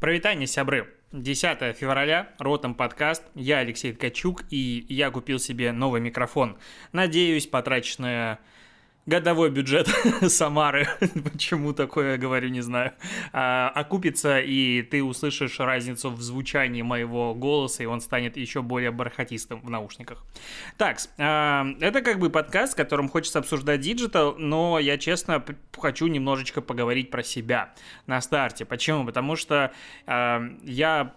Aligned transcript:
Прывітанне, 0.00 0.46
сябры. 0.46 0.92
10 1.12 1.74
февраля, 1.74 2.28
Ротом 2.38 2.74
подкаст, 2.74 3.22
я 3.34 3.60
Алексей 3.60 3.94
Ткачук, 3.94 4.42
и 4.50 4.84
я 4.90 5.10
купил 5.10 5.38
себе 5.38 5.72
новый 5.72 6.02
микрофон. 6.02 6.58
Надеюсь, 6.92 7.46
потраченное 7.46 8.38
годовой 9.06 9.50
бюджет 9.50 9.88
Самары, 10.28 10.88
почему 11.32 11.72
такое 11.72 12.18
говорю, 12.18 12.48
не 12.48 12.60
знаю, 12.60 12.92
а, 13.32 13.70
окупится, 13.74 14.40
и 14.40 14.82
ты 14.82 15.02
услышишь 15.02 15.58
разницу 15.60 16.10
в 16.10 16.20
звучании 16.20 16.82
моего 16.82 17.34
голоса, 17.34 17.82
и 17.82 17.86
он 17.86 18.00
станет 18.00 18.36
еще 18.36 18.62
более 18.62 18.90
бархатистым 18.90 19.60
в 19.60 19.70
наушниках. 19.70 20.24
Так, 20.76 20.98
а, 21.18 21.66
это 21.80 22.02
как 22.02 22.18
бы 22.18 22.30
подкаст, 22.30 22.74
в 22.74 22.76
котором 22.76 23.08
хочется 23.08 23.38
обсуждать 23.38 23.80
digital, 23.80 24.34
но 24.36 24.78
я, 24.78 24.98
честно, 24.98 25.44
хочу 25.76 26.06
немножечко 26.08 26.60
поговорить 26.60 27.10
про 27.10 27.22
себя 27.22 27.74
на 28.06 28.20
старте. 28.20 28.64
Почему? 28.64 29.06
Потому 29.06 29.36
что 29.36 29.72
а, 30.06 30.42
я 30.62 31.14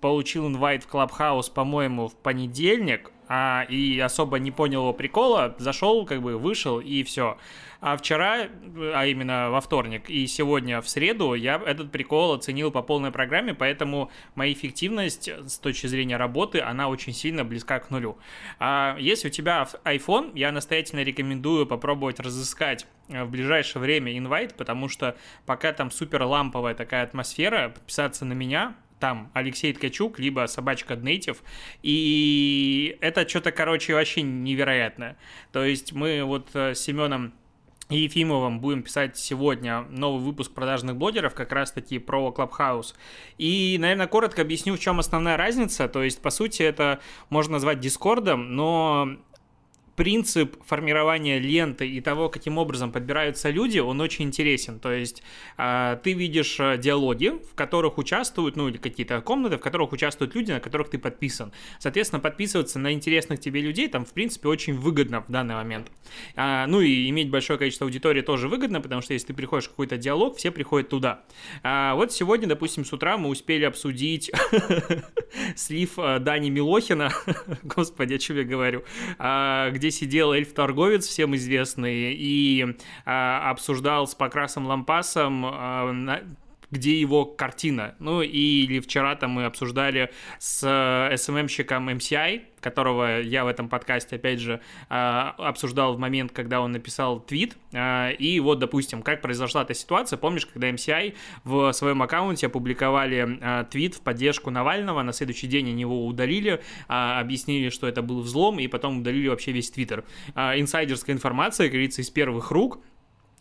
получил 0.00 0.48
инвайт 0.48 0.84
в 0.84 0.88
Клабхаус, 0.88 1.48
по-моему, 1.48 2.08
в 2.08 2.16
понедельник, 2.16 3.12
а, 3.32 3.64
и 3.68 3.96
особо 4.00 4.40
не 4.40 4.50
понял 4.50 4.80
его 4.80 4.92
прикола, 4.92 5.54
зашел, 5.56 6.04
как 6.04 6.20
бы 6.20 6.36
вышел 6.36 6.80
и 6.80 7.04
все. 7.04 7.38
А 7.80 7.96
вчера, 7.96 8.48
а 8.92 9.06
именно 9.06 9.50
во 9.50 9.60
вторник 9.60 10.10
и 10.10 10.26
сегодня 10.26 10.82
в 10.82 10.88
среду 10.88 11.34
я 11.34 11.62
этот 11.64 11.92
прикол 11.92 12.34
оценил 12.34 12.72
по 12.72 12.82
полной 12.82 13.12
программе, 13.12 13.54
поэтому 13.54 14.10
моя 14.34 14.52
эффективность 14.52 15.28
с 15.28 15.58
точки 15.58 15.86
зрения 15.86 16.16
работы, 16.16 16.60
она 16.60 16.88
очень 16.88 17.12
сильно 17.12 17.44
близка 17.44 17.78
к 17.78 17.90
нулю. 17.90 18.18
А 18.58 18.96
если 18.98 19.28
у 19.28 19.30
тебя 19.30 19.64
iPhone, 19.84 20.32
я 20.34 20.50
настоятельно 20.50 21.04
рекомендую 21.04 21.66
попробовать 21.68 22.18
разыскать 22.18 22.84
э, 23.08 23.22
в 23.22 23.30
ближайшее 23.30 23.80
время 23.80 24.18
инвайт, 24.18 24.56
потому 24.56 24.88
что 24.88 25.16
пока 25.46 25.72
там 25.72 25.92
супер 25.92 26.24
ламповая 26.24 26.74
такая 26.74 27.04
атмосфера, 27.04 27.68
подписаться 27.68 28.24
на 28.24 28.32
меня, 28.32 28.74
там 29.00 29.30
Алексей 29.34 29.72
Ткачук, 29.72 30.18
либо 30.18 30.46
собачка 30.46 30.94
Native, 30.94 31.38
и 31.82 32.96
это 33.00 33.28
что-то, 33.28 33.50
короче, 33.50 33.94
вообще 33.94 34.22
невероятное. 34.22 35.16
То 35.52 35.64
есть 35.64 35.92
мы 35.92 36.22
вот 36.22 36.50
э, 36.54 36.74
с 36.74 36.80
Семеном 36.80 37.32
и 37.90 37.98
Ефимовым 38.02 38.60
будем 38.60 38.82
писать 38.82 39.16
сегодня 39.16 39.82
новый 39.90 40.22
выпуск 40.22 40.52
продажных 40.52 40.96
блогеров, 40.96 41.34
как 41.34 41.50
раз-таки 41.50 41.98
про 41.98 42.32
Clubhouse. 42.36 42.94
И, 43.36 43.76
наверное, 43.80 44.06
коротко 44.06 44.42
объясню, 44.42 44.76
в 44.76 44.78
чем 44.78 45.00
основная 45.00 45.36
разница. 45.36 45.88
То 45.88 46.02
есть, 46.04 46.22
по 46.22 46.30
сути, 46.30 46.62
это 46.62 47.00
можно 47.30 47.54
назвать 47.54 47.80
Дискордом, 47.80 48.54
но 48.54 49.16
принцип 50.00 50.56
формирования 50.64 51.38
ленты 51.38 51.86
и 51.86 52.00
того, 52.00 52.30
каким 52.30 52.56
образом 52.56 52.90
подбираются 52.90 53.50
люди, 53.50 53.80
он 53.80 54.00
очень 54.00 54.24
интересен. 54.24 54.80
То 54.80 54.92
есть 54.92 55.22
э, 55.58 55.98
ты 56.02 56.14
видишь 56.14 56.58
э, 56.58 56.78
диалоги, 56.78 57.34
в 57.52 57.54
которых 57.54 57.98
участвуют, 57.98 58.56
ну 58.56 58.68
или 58.68 58.78
какие-то 58.78 59.20
комнаты, 59.20 59.58
в 59.58 59.60
которых 59.60 59.92
участвуют 59.92 60.34
люди, 60.34 60.52
на 60.52 60.60
которых 60.60 60.88
ты 60.88 60.98
подписан. 60.98 61.52
Соответственно, 61.78 62.18
подписываться 62.18 62.78
на 62.78 62.94
интересных 62.94 63.40
тебе 63.40 63.60
людей 63.60 63.88
там, 63.88 64.06
в 64.06 64.14
принципе, 64.14 64.48
очень 64.48 64.72
выгодно 64.72 65.20
в 65.20 65.30
данный 65.30 65.54
момент. 65.54 65.88
А, 66.34 66.66
ну 66.66 66.80
и 66.80 67.10
иметь 67.10 67.28
большое 67.28 67.58
количество 67.58 67.84
аудитории 67.84 68.22
тоже 68.22 68.48
выгодно, 68.48 68.80
потому 68.80 69.02
что 69.02 69.12
если 69.12 69.26
ты 69.26 69.34
приходишь 69.34 69.66
в 69.66 69.70
какой-то 69.72 69.98
диалог, 69.98 70.38
все 70.38 70.50
приходят 70.50 70.88
туда. 70.88 71.24
А, 71.62 71.94
вот 71.94 72.10
сегодня, 72.10 72.48
допустим, 72.48 72.86
с 72.86 72.92
утра 72.94 73.18
мы 73.18 73.28
успели 73.28 73.64
обсудить 73.64 74.32
слив 75.56 75.96
Дани 76.20 76.48
Милохина, 76.48 77.12
господи, 77.64 78.14
о 78.14 78.18
чем 78.18 78.38
я 78.38 78.44
говорю, 78.44 78.82
а, 79.18 79.68
сидел 79.90 80.32
эльф-торговец, 80.32 81.06
всем 81.06 81.34
известный, 81.36 82.14
и 82.14 82.76
а, 83.04 83.50
обсуждал 83.50 84.06
с 84.06 84.14
Покрасом 84.14 84.66
Лампасом 84.66 85.44
а, 85.46 86.22
где 86.70 87.00
его 87.00 87.24
картина. 87.24 87.94
Ну, 87.98 88.22
или 88.22 88.80
вчера 88.80 89.16
там 89.16 89.30
мы 89.30 89.44
обсуждали 89.44 90.10
с 90.38 90.64
SMM-щиком 90.64 91.88
э, 91.88 91.94
MCI, 91.94 92.42
которого 92.60 93.20
я 93.20 93.44
в 93.44 93.48
этом 93.48 93.68
подкасте, 93.68 94.16
опять 94.16 94.38
же, 94.38 94.60
а, 94.88 95.34
обсуждал 95.38 95.94
в 95.94 95.98
момент, 95.98 96.32
когда 96.32 96.60
он 96.60 96.72
написал 96.72 97.20
твит. 97.20 97.56
А, 97.72 98.10
и 98.10 98.38
вот, 98.40 98.58
допустим, 98.58 99.02
как 99.02 99.22
произошла 99.22 99.62
эта 99.62 99.74
ситуация. 99.74 100.16
Помнишь, 100.16 100.46
когда 100.46 100.68
MCI 100.70 101.14
в 101.44 101.72
своем 101.72 102.02
аккаунте 102.02 102.46
опубликовали 102.46 103.64
твит 103.70 103.94
в 103.94 104.00
поддержку 104.02 104.50
Навального, 104.50 105.02
на 105.02 105.12
следующий 105.12 105.46
день 105.46 105.70
они 105.70 105.80
его 105.80 106.06
удалили, 106.06 106.60
объяснили, 106.88 107.70
что 107.70 107.88
это 107.88 108.02
был 108.02 108.20
взлом, 108.20 108.60
и 108.60 108.66
потом 108.66 108.98
удалили 108.98 109.28
вообще 109.28 109.52
весь 109.52 109.70
твиттер. 109.70 110.04
Инсайдерская 110.34 111.14
информация, 111.14 111.68
говорится, 111.68 112.02
из 112.02 112.10
первых 112.10 112.50
рук. 112.50 112.80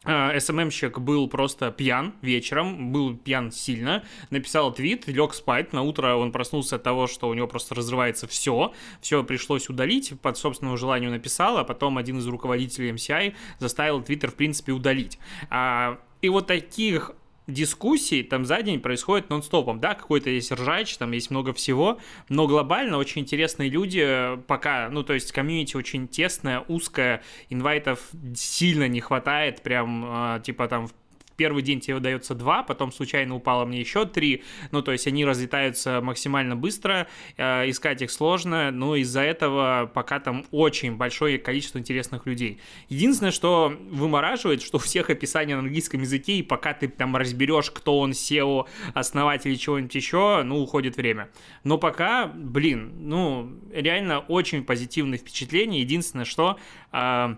А, 0.05 0.39
СММщик 0.39 0.99
был 0.99 1.27
просто 1.27 1.71
пьян 1.71 2.13
вечером, 2.21 2.91
был 2.93 3.17
пьян 3.17 3.51
сильно, 3.51 4.03
написал 4.29 4.73
твит, 4.73 5.07
лег 5.07 5.33
спать, 5.33 5.73
на 5.73 5.81
утро 5.81 6.15
он 6.15 6.31
проснулся 6.31 6.77
от 6.77 6.83
того, 6.83 7.07
что 7.07 7.27
у 7.27 7.33
него 7.33 7.47
просто 7.47 7.75
разрывается 7.75 8.25
все, 8.25 8.73
все 9.01 9.23
пришлось 9.23 9.69
удалить, 9.69 10.13
под 10.21 10.37
собственному 10.37 10.77
желанию 10.77 11.11
написал, 11.11 11.57
а 11.57 11.65
потом 11.65 11.97
один 11.97 12.19
из 12.19 12.27
руководителей 12.27 12.91
MCI 12.91 13.35
заставил 13.59 14.01
твиттер, 14.01 14.31
в 14.31 14.35
принципе, 14.35 14.71
удалить. 14.71 15.19
А, 15.49 15.99
и 16.21 16.29
вот 16.29 16.47
таких 16.47 17.11
дискуссий 17.49 18.23
там 18.23 18.45
за 18.45 18.61
день 18.61 18.79
происходит 18.79 19.29
нон-стопом, 19.29 19.79
да, 19.79 19.93
какой-то 19.93 20.29
есть 20.29 20.51
ржач, 20.51 20.97
там 20.97 21.11
есть 21.11 21.31
много 21.31 21.53
всего, 21.53 21.99
но 22.29 22.47
глобально 22.47 22.97
очень 22.97 23.21
интересные 23.21 23.69
люди 23.69 24.37
пока, 24.47 24.89
ну, 24.89 25.03
то 25.03 25.13
есть 25.13 25.31
комьюнити 25.31 25.75
очень 25.75 26.07
тесная, 26.07 26.63
узкая, 26.67 27.23
инвайтов 27.49 28.09
сильно 28.35 28.87
не 28.87 29.01
хватает, 29.01 29.61
прям, 29.61 30.05
э, 30.05 30.41
типа, 30.43 30.67
там, 30.67 30.87
в 30.87 30.93
первый 31.39 31.63
день 31.63 31.79
тебе 31.79 31.95
выдается 31.95 32.35
два, 32.35 32.63
потом 32.63 32.91
случайно 32.91 33.33
упало 33.33 33.63
мне 33.63 33.79
еще 33.79 34.05
три, 34.05 34.43
ну, 34.71 34.81
то 34.81 34.91
есть 34.91 35.07
они 35.07 35.23
разлетаются 35.23 36.01
максимально 36.01 36.57
быстро, 36.57 37.07
э, 37.37 37.69
искать 37.69 38.01
их 38.01 38.11
сложно, 38.11 38.71
но 38.71 38.97
из-за 38.97 39.21
этого 39.21 39.89
пока 39.93 40.19
там 40.19 40.43
очень 40.51 40.97
большое 40.97 41.39
количество 41.39 41.79
интересных 41.79 42.25
людей. 42.25 42.59
Единственное, 42.89 43.31
что 43.31 43.73
вымораживает, 43.89 44.61
что 44.61 44.77
у 44.77 44.81
всех 44.81 45.09
описания 45.09 45.55
на 45.55 45.61
английском 45.61 46.01
языке, 46.01 46.33
и 46.33 46.43
пока 46.43 46.73
ты 46.73 46.89
там 46.89 47.15
разберешь, 47.15 47.71
кто 47.71 47.99
он, 47.99 48.11
SEO, 48.11 48.67
основатель 48.93 49.51
или 49.51 49.57
чего-нибудь 49.57 49.95
еще, 49.95 50.43
ну, 50.43 50.59
уходит 50.61 50.97
время. 50.97 51.29
Но 51.63 51.77
пока, 51.77 52.27
блин, 52.27 53.07
ну, 53.07 53.49
реально 53.73 54.19
очень 54.19 54.65
позитивное 54.65 55.17
впечатление. 55.17 55.81
Единственное, 55.81 56.25
что... 56.25 56.57
Э, 56.91 57.37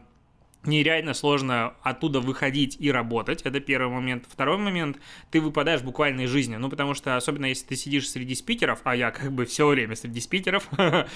нереально 0.63 1.13
сложно 1.13 1.73
оттуда 1.81 2.19
выходить 2.19 2.77
и 2.79 2.91
работать. 2.91 3.41
Это 3.41 3.59
первый 3.59 3.91
момент. 3.91 4.25
Второй 4.27 4.57
момент, 4.57 4.97
ты 5.31 5.41
выпадаешь 5.41 5.81
буквально 5.81 6.21
из 6.21 6.29
жизни. 6.29 6.55
Ну, 6.55 6.69
потому 6.69 6.93
что, 6.93 7.17
особенно 7.17 7.47
если 7.47 7.67
ты 7.67 7.75
сидишь 7.75 8.09
среди 8.09 8.35
спикеров, 8.35 8.81
а 8.83 8.95
я 8.95 9.11
как 9.11 9.31
бы 9.31 9.45
все 9.45 9.67
время 9.67 9.95
среди 9.95 10.19
спикеров, 10.19 10.69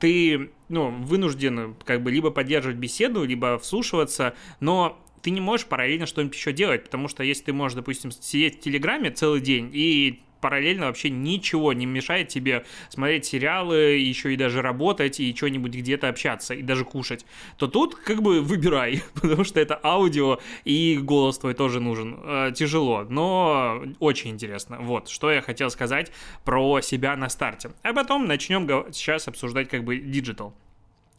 ты, 0.00 0.50
ну, 0.68 0.90
вынужден 0.90 1.74
как 1.84 2.02
бы 2.02 2.10
либо 2.10 2.30
поддерживать 2.30 2.76
беседу, 2.76 3.24
либо 3.24 3.58
вслушиваться, 3.58 4.34
но 4.60 4.98
ты 5.22 5.30
не 5.30 5.40
можешь 5.40 5.66
параллельно 5.66 6.06
что-нибудь 6.06 6.36
еще 6.36 6.52
делать, 6.52 6.84
потому 6.84 7.08
что 7.08 7.22
если 7.22 7.44
ты 7.44 7.52
можешь, 7.52 7.76
допустим, 7.76 8.10
сидеть 8.10 8.58
в 8.58 8.60
Телеграме 8.60 9.10
целый 9.10 9.40
день 9.40 9.70
и 9.72 10.20
параллельно 10.42 10.86
вообще 10.86 11.08
ничего 11.08 11.72
не 11.72 11.86
мешает 11.86 12.28
тебе 12.28 12.66
смотреть 12.90 13.24
сериалы, 13.24 13.96
еще 13.96 14.34
и 14.34 14.36
даже 14.36 14.60
работать, 14.60 15.20
и 15.20 15.34
что-нибудь 15.34 15.72
где-то 15.72 16.08
общаться, 16.08 16.52
и 16.52 16.62
даже 16.62 16.84
кушать, 16.84 17.24
то 17.56 17.68
тут 17.68 17.94
как 17.94 18.20
бы 18.20 18.42
выбирай, 18.42 19.02
потому 19.14 19.44
что 19.44 19.60
это 19.60 19.80
аудио, 19.82 20.40
и 20.64 20.98
голос 21.00 21.38
твой 21.38 21.54
тоже 21.54 21.80
нужен. 21.80 22.18
Э, 22.24 22.52
тяжело, 22.54 23.06
но 23.08 23.82
очень 24.00 24.32
интересно. 24.32 24.78
Вот, 24.80 25.08
что 25.08 25.30
я 25.30 25.40
хотел 25.40 25.70
сказать 25.70 26.12
про 26.44 26.80
себя 26.82 27.16
на 27.16 27.28
старте. 27.28 27.70
А 27.82 27.94
потом 27.94 28.26
начнем 28.26 28.66
сейчас 28.92 29.28
обсуждать 29.28 29.68
как 29.68 29.84
бы 29.84 29.96
digital. 29.98 30.54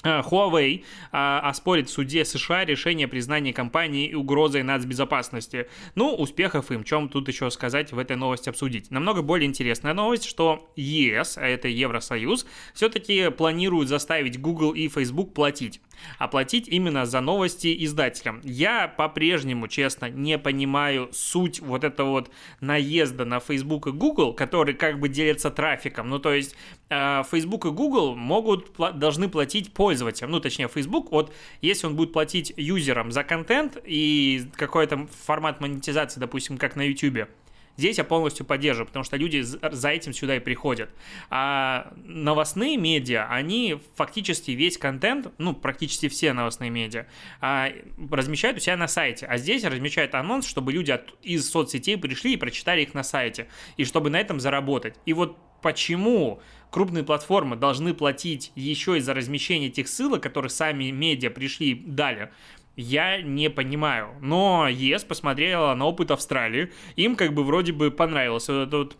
Э, 0.03 0.21
Huawei 0.21 0.83
а, 1.11 1.39
оспорит 1.49 1.87
в 1.87 1.91
суде 1.91 2.25
США 2.25 2.65
решение 2.65 3.07
признания 3.07 3.53
компании 3.53 4.13
угрозой 4.13 4.63
нацбезопасности. 4.63 5.67
Ну, 5.95 6.13
успехов 6.13 6.71
им. 6.71 6.83
Чем 6.83 7.07
тут 7.09 7.27
еще 7.29 7.49
сказать 7.49 7.93
в 7.93 7.97
этой 7.97 8.17
новости 8.17 8.49
обсудить? 8.49 8.91
Намного 8.91 9.21
более 9.21 9.47
интересная 9.47 9.93
новость, 9.93 10.25
что 10.25 10.69
ЕС, 10.75 11.37
а 11.37 11.47
это 11.47 11.69
Евросоюз, 11.69 12.45
все-таки 12.73 13.29
планирует 13.29 13.87
заставить 13.87 14.39
Google 14.39 14.71
и 14.71 14.89
Facebook 14.89 15.33
платить 15.33 15.79
оплатить 16.17 16.67
именно 16.67 17.05
за 17.05 17.21
новости 17.21 17.83
издателям. 17.85 18.41
Я 18.43 18.87
по-прежнему, 18.87 19.67
честно, 19.67 20.09
не 20.09 20.37
понимаю 20.37 21.09
суть 21.11 21.59
вот 21.59 21.83
этого 21.83 22.09
вот 22.09 22.31
наезда 22.61 23.25
на 23.25 23.39
Facebook 23.39 23.87
и 23.87 23.91
Google, 23.91 24.33
который 24.33 24.73
как 24.73 24.99
бы 24.99 25.09
делятся 25.09 25.51
трафиком. 25.51 26.09
Ну, 26.09 26.19
то 26.19 26.33
есть 26.33 26.55
э, 26.89 27.23
Facebook 27.29 27.65
и 27.65 27.69
Google 27.69 28.15
могут, 28.15 28.75
должны 28.95 29.29
платить 29.29 29.73
пользователям, 29.73 30.31
ну, 30.31 30.39
точнее, 30.39 30.67
Facebook, 30.67 31.11
вот 31.11 31.33
если 31.61 31.87
он 31.87 31.95
будет 31.95 32.13
платить 32.13 32.53
юзерам 32.57 33.11
за 33.11 33.23
контент 33.23 33.77
и 33.83 34.43
какой-то 34.55 35.07
формат 35.25 35.61
монетизации, 35.61 36.19
допустим, 36.19 36.57
как 36.57 36.75
на 36.75 36.81
YouTube, 36.81 37.27
Здесь 37.75 37.97
я 37.97 38.03
полностью 38.03 38.45
поддерживаю, 38.45 38.87
потому 38.87 39.03
что 39.03 39.17
люди 39.17 39.41
за 39.41 39.89
этим 39.89 40.13
сюда 40.13 40.35
и 40.35 40.39
приходят. 40.39 40.89
А 41.29 41.91
новостные 42.05 42.77
медиа, 42.77 43.27
они 43.29 43.79
фактически 43.95 44.51
весь 44.51 44.77
контент, 44.77 45.31
ну, 45.39 45.53
практически 45.53 46.07
все 46.07 46.33
новостные 46.33 46.69
медиа, 46.69 47.07
а, 47.41 47.71
размещают 48.11 48.57
у 48.57 48.59
себя 48.59 48.77
на 48.77 48.87
сайте. 48.87 49.25
А 49.25 49.37
здесь 49.37 49.63
размещают 49.63 50.13
анонс, 50.13 50.47
чтобы 50.47 50.71
люди 50.71 50.91
от, 50.91 51.13
из 51.23 51.49
соцсетей 51.49 51.97
пришли 51.97 52.33
и 52.33 52.37
прочитали 52.37 52.81
их 52.81 52.93
на 52.93 53.03
сайте. 53.03 53.47
И 53.77 53.85
чтобы 53.85 54.11
на 54.11 54.19
этом 54.19 54.39
заработать. 54.39 54.95
И 55.05 55.13
вот 55.13 55.37
почему 55.63 56.41
крупные 56.69 57.03
платформы 57.03 57.55
должны 57.55 57.95
платить 57.95 58.51
еще 58.55 58.97
и 58.97 58.99
за 58.99 59.15
размещение 59.15 59.69
этих 59.69 59.87
ссылок, 59.87 60.21
которые 60.21 60.49
сами 60.51 60.91
медиа 60.91 61.31
пришли 61.31 61.71
и 61.71 61.75
дали, 61.75 62.31
я 62.75 63.21
не 63.21 63.49
понимаю. 63.49 64.09
Но 64.21 64.67
ЕС 64.67 65.03
посмотрела 65.03 65.73
на 65.75 65.85
опыт 65.85 66.11
Австралии, 66.11 66.71
им 66.95 67.15
как 67.15 67.33
бы 67.33 67.43
вроде 67.43 67.71
бы 67.71 67.91
понравился 67.91 68.53
этот 68.63 68.73
вот 68.73 68.97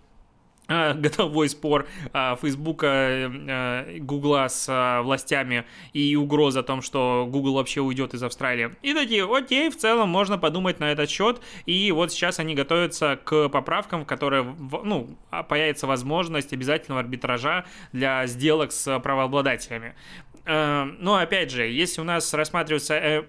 а, 0.68 0.94
годовой 0.96 1.50
спор 1.50 1.88
а, 2.14 2.36
Фейсбука, 2.38 2.88
а, 2.90 4.00
Гугла 4.00 4.48
с 4.48 5.02
властями 5.04 5.66
и 5.92 6.16
угроза 6.16 6.62
о 6.62 6.64
том, 6.64 6.82
что 6.82 7.28
Google 7.30 7.56
вообще 7.56 7.82
уйдет 7.82 8.14
из 8.14 8.24
Австралии. 8.24 8.72
И 8.82 8.94
такие, 8.94 9.26
окей, 9.26 9.70
в 9.70 9.78
целом 9.78 10.10
можно 10.10 10.38
подумать 10.38 10.80
на 10.80 10.92
этот 10.92 11.10
счет. 11.10 11.42
И 11.66 11.92
вот 11.92 12.12
сейчас 12.12 12.40
они 12.40 12.56
готовятся 12.56 13.20
к 13.24 13.50
поправкам, 13.50 14.04
в 14.04 14.08
которые 14.08 14.44
ну, 14.84 15.18
появится 15.50 15.88
возможность 15.88 16.54
обязательного 16.54 17.02
арбитража 17.02 17.66
для 17.92 18.26
сделок 18.28 18.72
с 18.72 19.00
правообладателями. 19.00 19.96
Но 20.46 21.16
опять 21.16 21.52
же, 21.52 21.64
если 21.64 22.02
у 22.02 22.04
нас 22.04 22.34
рассматривается 22.34 22.96
э, 22.96 23.24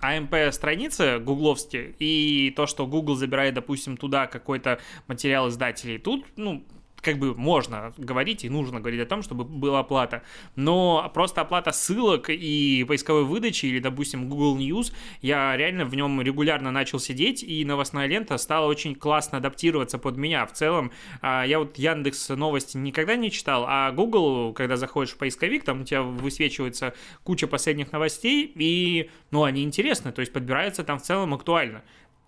АМП-страницы 0.00 1.18
гугловские 1.18 1.94
и 1.98 2.50
то, 2.56 2.66
что 2.66 2.86
Google 2.86 3.16
забирает, 3.16 3.54
допустим, 3.54 3.96
туда 3.98 4.26
какой-то 4.26 4.80
материал 5.06 5.48
издателей, 5.48 5.98
тут, 5.98 6.24
ну, 6.36 6.64
как 7.04 7.18
бы 7.18 7.34
можно 7.34 7.92
говорить 7.96 8.44
и 8.44 8.48
нужно 8.48 8.80
говорить 8.80 9.00
о 9.00 9.06
том, 9.06 9.22
чтобы 9.22 9.44
была 9.44 9.80
оплата. 9.80 10.22
Но 10.56 11.10
просто 11.14 11.42
оплата 11.42 11.72
ссылок 11.72 12.30
и 12.30 12.84
поисковой 12.88 13.24
выдачи 13.24 13.66
или, 13.66 13.78
допустим, 13.78 14.28
Google 14.28 14.58
News, 14.58 14.92
я 15.20 15.56
реально 15.56 15.84
в 15.84 15.94
нем 15.94 16.20
регулярно 16.20 16.70
начал 16.70 16.98
сидеть, 16.98 17.42
и 17.42 17.64
новостная 17.64 18.06
лента 18.06 18.38
стала 18.38 18.66
очень 18.66 18.94
классно 18.94 19.38
адаптироваться 19.38 19.98
под 19.98 20.16
меня. 20.16 20.46
В 20.46 20.52
целом, 20.52 20.90
а, 21.20 21.44
я 21.44 21.58
вот 21.58 21.78
Яндекс 21.78 22.30
новости 22.30 22.76
никогда 22.76 23.16
не 23.16 23.30
читал, 23.30 23.64
а 23.68 23.92
Google, 23.92 24.52
когда 24.54 24.76
заходишь 24.76 25.12
в 25.12 25.18
поисковик, 25.18 25.64
там 25.64 25.82
у 25.82 25.84
тебя 25.84 26.02
высвечивается 26.02 26.94
куча 27.22 27.46
последних 27.46 27.92
новостей, 27.92 28.50
и, 28.54 29.10
ну, 29.30 29.44
они 29.44 29.62
интересны, 29.62 30.12
то 30.12 30.20
есть 30.20 30.32
подбираются 30.32 30.84
там 30.84 30.98
в 30.98 31.02
целом 31.02 31.34
актуально. 31.34 31.82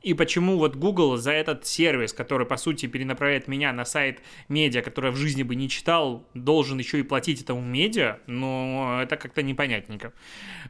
И 0.06 0.14
почему 0.14 0.56
вот 0.56 0.76
Google 0.76 1.16
за 1.16 1.32
этот 1.32 1.66
сервис, 1.66 2.12
который, 2.12 2.46
по 2.46 2.56
сути, 2.56 2.86
перенаправляет 2.86 3.48
меня 3.48 3.72
на 3.72 3.84
сайт 3.84 4.20
медиа, 4.48 4.80
который 4.80 5.06
я 5.06 5.10
в 5.10 5.16
жизни 5.16 5.42
бы 5.42 5.56
не 5.56 5.68
читал, 5.68 6.24
должен 6.32 6.78
еще 6.78 7.00
и 7.00 7.02
платить 7.02 7.42
этому 7.42 7.60
медиа, 7.60 8.20
ну, 8.28 9.00
это 9.00 9.16
как-то 9.16 9.42
непонятненько. 9.42 10.12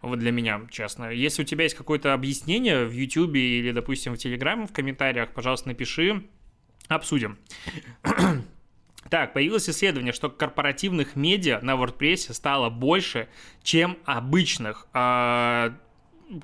Вот 0.00 0.20
для 0.20 0.32
меня, 0.32 0.62
честно. 0.70 1.10
Если 1.10 1.42
у 1.42 1.44
тебя 1.44 1.64
есть 1.64 1.76
какое-то 1.76 2.14
объяснение 2.14 2.86
в 2.86 2.92
YouTube 2.92 3.34
или, 3.34 3.72
допустим, 3.72 4.14
в 4.14 4.16
Telegram 4.16 4.66
в 4.66 4.72
комментариях, 4.72 5.32
пожалуйста, 5.32 5.68
напиши, 5.68 6.22
обсудим. 6.88 7.36
Так, 9.08 9.34
появилось 9.34 9.68
исследование, 9.68 10.12
что 10.12 10.28
корпоративных 10.28 11.14
медиа 11.14 11.60
на 11.62 11.74
WordPress 11.74 12.32
стало 12.32 12.70
больше, 12.70 13.28
чем 13.62 13.98
обычных. 14.04 14.88
А, 14.92 15.76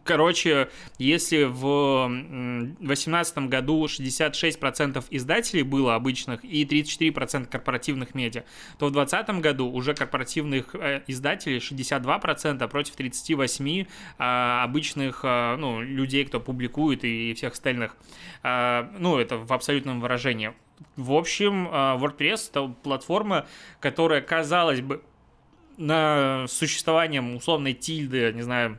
Короче, 0.05 0.69
если 0.99 1.43
в 1.43 2.08
2018 2.08 3.38
году 3.49 3.84
66% 3.87 5.05
издателей 5.11 5.62
было 5.62 5.96
обычных 5.96 6.44
и 6.44 6.64
34% 6.64 7.46
корпоративных 7.46 8.14
медиа, 8.14 8.44
то 8.79 8.87
в 8.87 8.93
2020 8.93 9.43
году 9.43 9.69
уже 9.69 9.94
корпоративных 9.94 10.76
э, 10.76 11.02
издателей 11.08 11.58
62% 11.58 12.69
против 12.69 12.94
38% 12.94 13.88
а, 14.19 14.62
обычных 14.62 15.23
а, 15.25 15.56
ну, 15.56 15.81
людей, 15.81 16.25
кто 16.26 16.38
публикует 16.38 17.02
и 17.05 17.34
всех 17.34 17.55
остальных. 17.55 17.96
А, 18.44 18.88
ну, 19.00 19.19
это 19.19 19.37
в 19.37 19.52
абсолютном 19.52 20.00
выражении. 20.00 20.52
В 20.94 21.12
общем, 21.12 21.69
WordPress— 21.69 22.49
это 22.50 22.69
платформа, 22.82 23.46
которая, 23.81 24.20
казалось 24.20 24.81
бы, 24.81 25.02
на 25.76 26.46
существованием 26.49 27.37
условной 27.37 27.73
тильды, 27.73 28.32
не 28.32 28.43
знаю, 28.43 28.79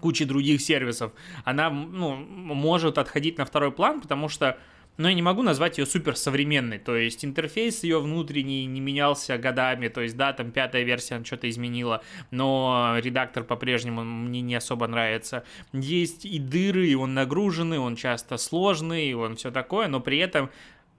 кучи 0.00 0.24
других 0.24 0.60
сервисов, 0.60 1.12
она 1.44 1.70
ну, 1.70 2.16
может 2.16 2.98
отходить 2.98 3.38
на 3.38 3.44
второй 3.44 3.72
план, 3.72 4.00
потому 4.00 4.28
что 4.28 4.58
но 4.98 5.08
я 5.08 5.14
не 5.14 5.22
могу 5.22 5.42
назвать 5.42 5.78
ее 5.78 5.86
супер 5.86 6.16
современной, 6.16 6.78
то 6.78 6.96
есть 6.96 7.24
интерфейс 7.24 7.84
ее 7.84 8.00
внутренний 8.00 8.66
не 8.66 8.80
менялся 8.80 9.38
годами, 9.38 9.86
то 9.86 10.00
есть 10.00 10.16
да, 10.16 10.32
там 10.32 10.50
пятая 10.50 10.82
версия 10.82 11.22
что-то 11.24 11.48
изменила, 11.48 12.02
но 12.32 12.96
редактор 12.98 13.44
по-прежнему 13.44 14.02
мне 14.02 14.40
не 14.40 14.56
особо 14.56 14.88
нравится. 14.88 15.44
Есть 15.72 16.26
и 16.26 16.40
дыры, 16.40 16.88
и 16.88 16.96
он 16.96 17.14
нагруженный, 17.14 17.78
он 17.78 17.94
часто 17.94 18.36
сложный, 18.36 19.14
он 19.14 19.36
все 19.36 19.52
такое, 19.52 19.86
но 19.86 20.00
при 20.00 20.18
этом, 20.18 20.50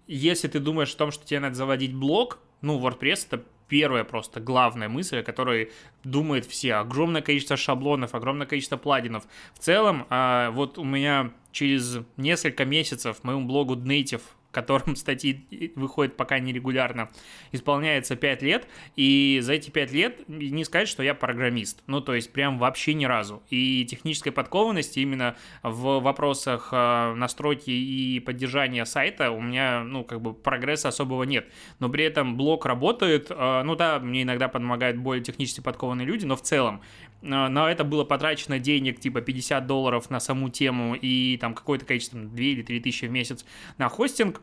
если 0.08 0.48
ты 0.48 0.60
думаешь 0.60 0.94
о 0.94 0.98
том, 0.98 1.12
что 1.12 1.26
тебе 1.26 1.42
надо 1.42 1.56
заводить 1.56 1.94
блог, 1.94 2.40
ну, 2.62 2.80
WordPress 2.80 3.28
это 3.28 3.44
первая 3.70 4.04
просто 4.04 4.42
главная 4.42 4.90
мысль, 4.90 5.20
о 5.20 5.24
которой 5.24 5.72
думают 6.04 6.46
все. 6.46 6.76
Огромное 6.76 7.22
количество 7.22 7.56
шаблонов, 7.56 8.16
огромное 8.16 8.48
количество 8.48 8.76
плагинов. 8.76 9.24
В 9.54 9.60
целом, 9.60 10.06
а, 10.10 10.52
вот 10.52 10.78
у 10.78 10.84
меня 10.84 11.32
через 11.52 12.00
несколько 12.18 12.66
месяцев 12.66 13.24
моему 13.24 13.46
блогу 13.46 13.76
Native 13.76 14.22
которым 14.62 14.96
статьи 14.96 15.72
выходят 15.76 16.18
пока 16.18 16.40
нерегулярно, 16.40 17.10
исполняется 17.52 18.16
5 18.16 18.42
лет, 18.42 18.68
и 18.96 19.40
за 19.42 19.54
эти 19.54 19.70
5 19.70 19.92
лет 19.92 20.28
не 20.28 20.66
сказать, 20.66 20.88
что 20.88 21.04
я 21.04 21.14
программист, 21.14 21.82
ну, 21.88 22.02
то 22.02 22.14
есть 22.14 22.32
прям 22.32 22.60
вообще 22.60 22.94
ни 22.94 23.06
разу. 23.06 23.42
И 23.50 23.86
технической 23.86 24.32
подкованности 24.32 25.00
именно 25.00 25.36
в 25.64 26.00
вопросах 26.00 26.70
э, 26.72 27.14
настройки 27.16 27.72
и 27.72 28.20
поддержания 28.20 28.86
сайта 28.86 29.32
у 29.32 29.42
меня, 29.42 29.84
ну, 29.84 30.04
как 30.04 30.22
бы 30.22 30.34
прогресса 30.34 30.90
особого 30.90 31.24
нет. 31.24 31.48
Но 31.80 31.90
при 31.90 32.04
этом 32.04 32.38
блог 32.38 32.66
работает, 32.66 33.28
э, 33.30 33.62
ну 33.64 33.76
да, 33.76 34.00
мне 34.00 34.24
иногда 34.24 34.48
помогают 34.48 34.98
более 34.98 35.24
технически 35.24 35.62
подкованные 35.62 36.06
люди, 36.06 36.26
но 36.26 36.36
в 36.36 36.42
целом 36.42 36.82
э, 37.22 37.26
на 37.28 37.72
это 37.72 37.84
было 37.84 38.04
потрачено 38.04 38.60
денег 38.60 39.00
типа 39.00 39.22
50 39.22 39.66
долларов 39.66 40.10
на 40.10 40.20
саму 40.20 40.50
тему 40.50 40.96
и 40.96 41.38
там 41.38 41.54
какое-то 41.54 41.86
количество, 41.86 42.20
2 42.20 42.38
или 42.40 42.62
3 42.62 42.80
тысячи 42.80 43.06
в 43.06 43.12
месяц 43.12 43.46
на 43.78 43.90
хостинг, 43.90 44.42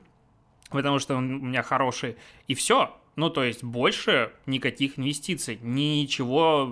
потому 0.70 0.98
что 0.98 1.16
он 1.16 1.34
у 1.34 1.46
меня 1.46 1.62
хороший, 1.62 2.16
и 2.48 2.54
все. 2.54 2.94
Ну, 3.16 3.30
то 3.30 3.42
есть 3.42 3.64
больше 3.64 4.32
никаких 4.44 4.98
инвестиций, 4.98 5.58
ничего 5.62 6.70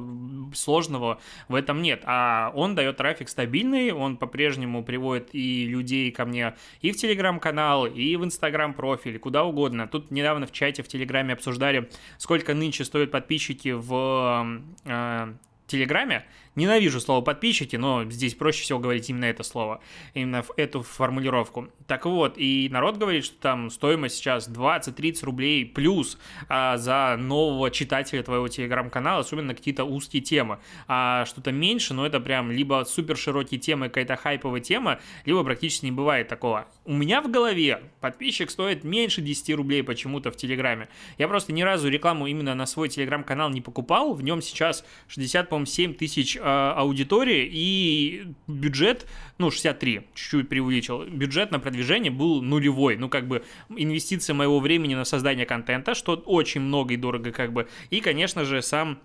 сложного 0.55 1.19
в 1.49 1.55
этом 1.55 1.81
нет. 1.81 2.03
А 2.05 2.53
он 2.55 2.75
дает 2.75 2.99
трафик 2.99 3.31
стабильный, 3.31 3.93
он 3.93 4.19
по-прежнему 4.19 4.85
приводит 4.85 5.31
и 5.33 5.65
людей 5.65 6.13
ко 6.13 6.27
мне 6.27 6.55
и 6.83 6.93
в 6.93 6.97
Телеграм-канал, 6.97 7.87
и 7.87 8.15
в 8.17 8.25
Инстаграм-профиль, 8.25 9.19
куда 9.19 9.45
угодно. 9.45 9.89
Тут 9.89 10.11
недавно 10.11 10.47
в 10.47 10.53
чате 10.53 10.83
в 10.83 10.89
Телеграме 10.89 11.33
обсуждали, 11.33 11.89
сколько 12.19 12.53
нынче 12.53 12.85
стоят 12.85 13.11
подписчики 13.11 13.71
в 13.71 14.47
э, 14.85 15.35
Телеграме, 15.67 16.25
Ненавижу 16.57 17.01
слово 17.01 17.21
подписчики, 17.21 17.75
но 17.75 18.05
здесь 18.05 18.35
проще 18.35 18.63
всего 18.63 18.79
говорить 18.79 19.11
именно 19.11 19.25
это 19.25 19.43
слово, 19.43 19.81
именно 20.15 20.45
эту 20.57 20.83
формулировку. 20.83 21.69
Так 21.89 22.07
вот, 22.07 22.35
и 22.37 22.69
народ 22.71 22.97
говорит, 22.97 23.25
что 23.25 23.37
там 23.41 23.71
стоимость 23.71 24.17
сейчас 24.17 24.49
20-30 24.49 25.25
рублей 25.25 25.67
плюс 25.67 26.17
а, 26.49 26.77
за 26.77 27.17
нового 27.19 27.71
читателя 27.71 28.23
твоего 28.23 28.47
телеграм-канала, 28.47 29.21
особенно 29.21 29.55
какие-то 29.55 29.85
узкие 29.85 30.23
темы. 30.23 30.61
А 30.87 31.25
что-то 31.27 31.51
меньше, 31.51 31.93
но 31.93 32.07
это 32.07 32.21
прям 32.21 32.53
либо 32.53 32.85
супер 32.87 33.17
широкие 33.17 33.59
темы, 33.59 33.89
какая-то 33.89 34.15
хайповая 34.17 34.61
тема, 34.61 35.01
либо 35.25 35.43
практически 35.43 35.87
не 35.87 35.93
бывает 35.93 36.29
такого. 36.29 36.69
У 36.85 36.93
меня 36.93 37.21
в 37.21 37.31
голове 37.31 37.83
подписчик 38.01 38.51
стоит 38.51 38.85
меньше 38.85 39.23
10 39.23 39.57
рублей 39.57 39.83
почему-то 39.83 40.31
в 40.31 40.37
Телеграме. 40.37 40.89
Я 41.19 41.27
просто 41.27 41.53
ни 41.53 41.63
разу 41.63 41.89
рекламу 41.89 42.29
именно 42.29 42.55
на 42.55 42.67
свой 42.67 42.89
Телеграм-канал 42.89 43.51
не 43.51 43.61
покупал. 43.61 44.15
В 44.15 44.23
нем 44.23 44.41
сейчас 44.41 44.85
60, 45.09 45.49
по-моему, 45.49 45.67
7 45.67 45.95
тысяч 45.95 46.39
аудитории, 46.45 47.49
и 47.51 48.27
бюджет, 48.47 49.07
ну, 49.39 49.51
63, 49.51 50.03
чуть-чуть 50.15 50.49
преувеличил, 50.49 51.05
бюджет 51.05 51.51
на 51.51 51.59
продвижение 51.59 52.11
был 52.11 52.43
нулевой, 52.43 52.97
ну, 52.97 53.09
как 53.09 53.27
бы, 53.27 53.45
инвестиция 53.71 54.35
моего 54.35 54.61
времени 54.61 54.95
на 54.95 55.05
создание 55.05 55.47
контента, 55.47 55.95
что 55.95 56.15
очень 56.15 56.61
много 56.61 56.95
и 56.95 56.97
дорого, 56.97 57.33
как 57.33 57.53
бы, 57.53 57.69
и, 57.91 58.01
конечно 58.01 58.45
же, 58.45 58.63
сам 58.63 58.99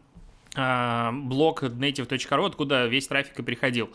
э, 0.55 1.11
блог 1.13 1.63
dnative.ru, 1.63 2.45
откуда 2.45 2.87
весь 2.87 3.07
трафик 3.07 3.39
и 3.39 3.43
приходил. 3.43 3.89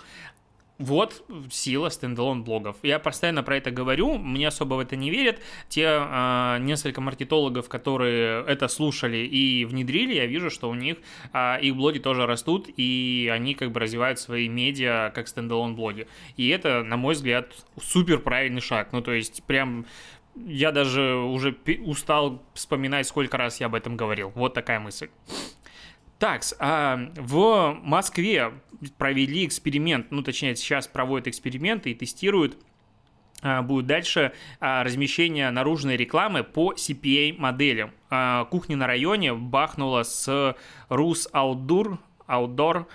Вот 0.79 1.25
сила 1.53 1.89
standalone 1.89 2.43
блогов. 2.43 2.77
Я 2.83 2.99
постоянно 2.99 3.45
про 3.45 3.59
это 3.59 3.71
говорю, 3.71 4.19
мне 4.19 4.49
особо 4.49 4.75
в 4.75 4.81
это 4.81 4.97
не 4.97 5.09
верят. 5.09 5.41
Те 5.69 5.85
э, 5.85 6.59
несколько 6.61 7.01
маркетологов, 7.01 7.69
которые 7.69 8.45
это 8.47 8.67
слушали 8.67 9.19
и 9.19 9.65
внедрили, 9.67 10.15
я 10.15 10.27
вижу, 10.27 10.51
что 10.51 10.69
у 10.69 10.75
них 10.75 10.97
э, 11.33 11.61
их 11.61 11.77
блоги 11.77 12.01
тоже 12.01 12.27
растут, 12.27 12.69
и 12.77 13.31
они 13.33 13.55
как 13.55 13.71
бы 13.71 13.79
развивают 13.79 14.19
свои 14.19 14.49
медиа 14.49 15.13
как 15.15 15.29
стендалон 15.29 15.77
блоги. 15.77 16.09
И 16.37 16.49
это, 16.49 16.83
на 16.83 16.97
мой 16.97 17.15
взгляд, 17.15 17.55
супер 17.81 18.19
правильный 18.19 18.61
шаг. 18.61 18.89
Ну, 18.91 19.01
то 19.01 19.13
есть, 19.13 19.45
прям 19.45 19.87
я 20.35 20.73
даже 20.73 21.15
уже 21.15 21.57
устал 21.85 22.43
вспоминать, 22.55 23.07
сколько 23.07 23.37
раз 23.37 23.61
я 23.61 23.67
об 23.67 23.77
этом 23.77 23.97
говорил. 23.97 24.33
Вот 24.35 24.55
такая 24.55 24.81
мысль. 24.81 25.09
Так, 26.19 26.43
а 26.59 27.11
в 27.17 27.79
Москве 27.83 28.53
провели 28.99 29.47
эксперимент, 29.47 30.11
ну, 30.11 30.23
точнее, 30.23 30.57
сейчас 30.57 30.87
проводят 30.87 31.29
эксперименты 31.29 31.91
и 31.91 31.95
тестируют 31.95 32.57
а, 33.45 33.63
будет 33.63 33.87
дальше 33.87 34.33
а, 34.59 34.83
размещение 34.83 35.51
наружной 35.51 35.97
рекламы 35.97 36.43
по 36.43 36.73
CPA 36.73 37.39
моделям. 37.39 37.91
А, 38.09 38.47
кухня 38.47 38.77
на 38.77 38.87
районе 38.87 39.35
бахнула 39.35 40.03
с 40.03 40.57
Rus 40.89 41.31
Outdoor, 41.33 41.99
Outdoor, 42.27 42.87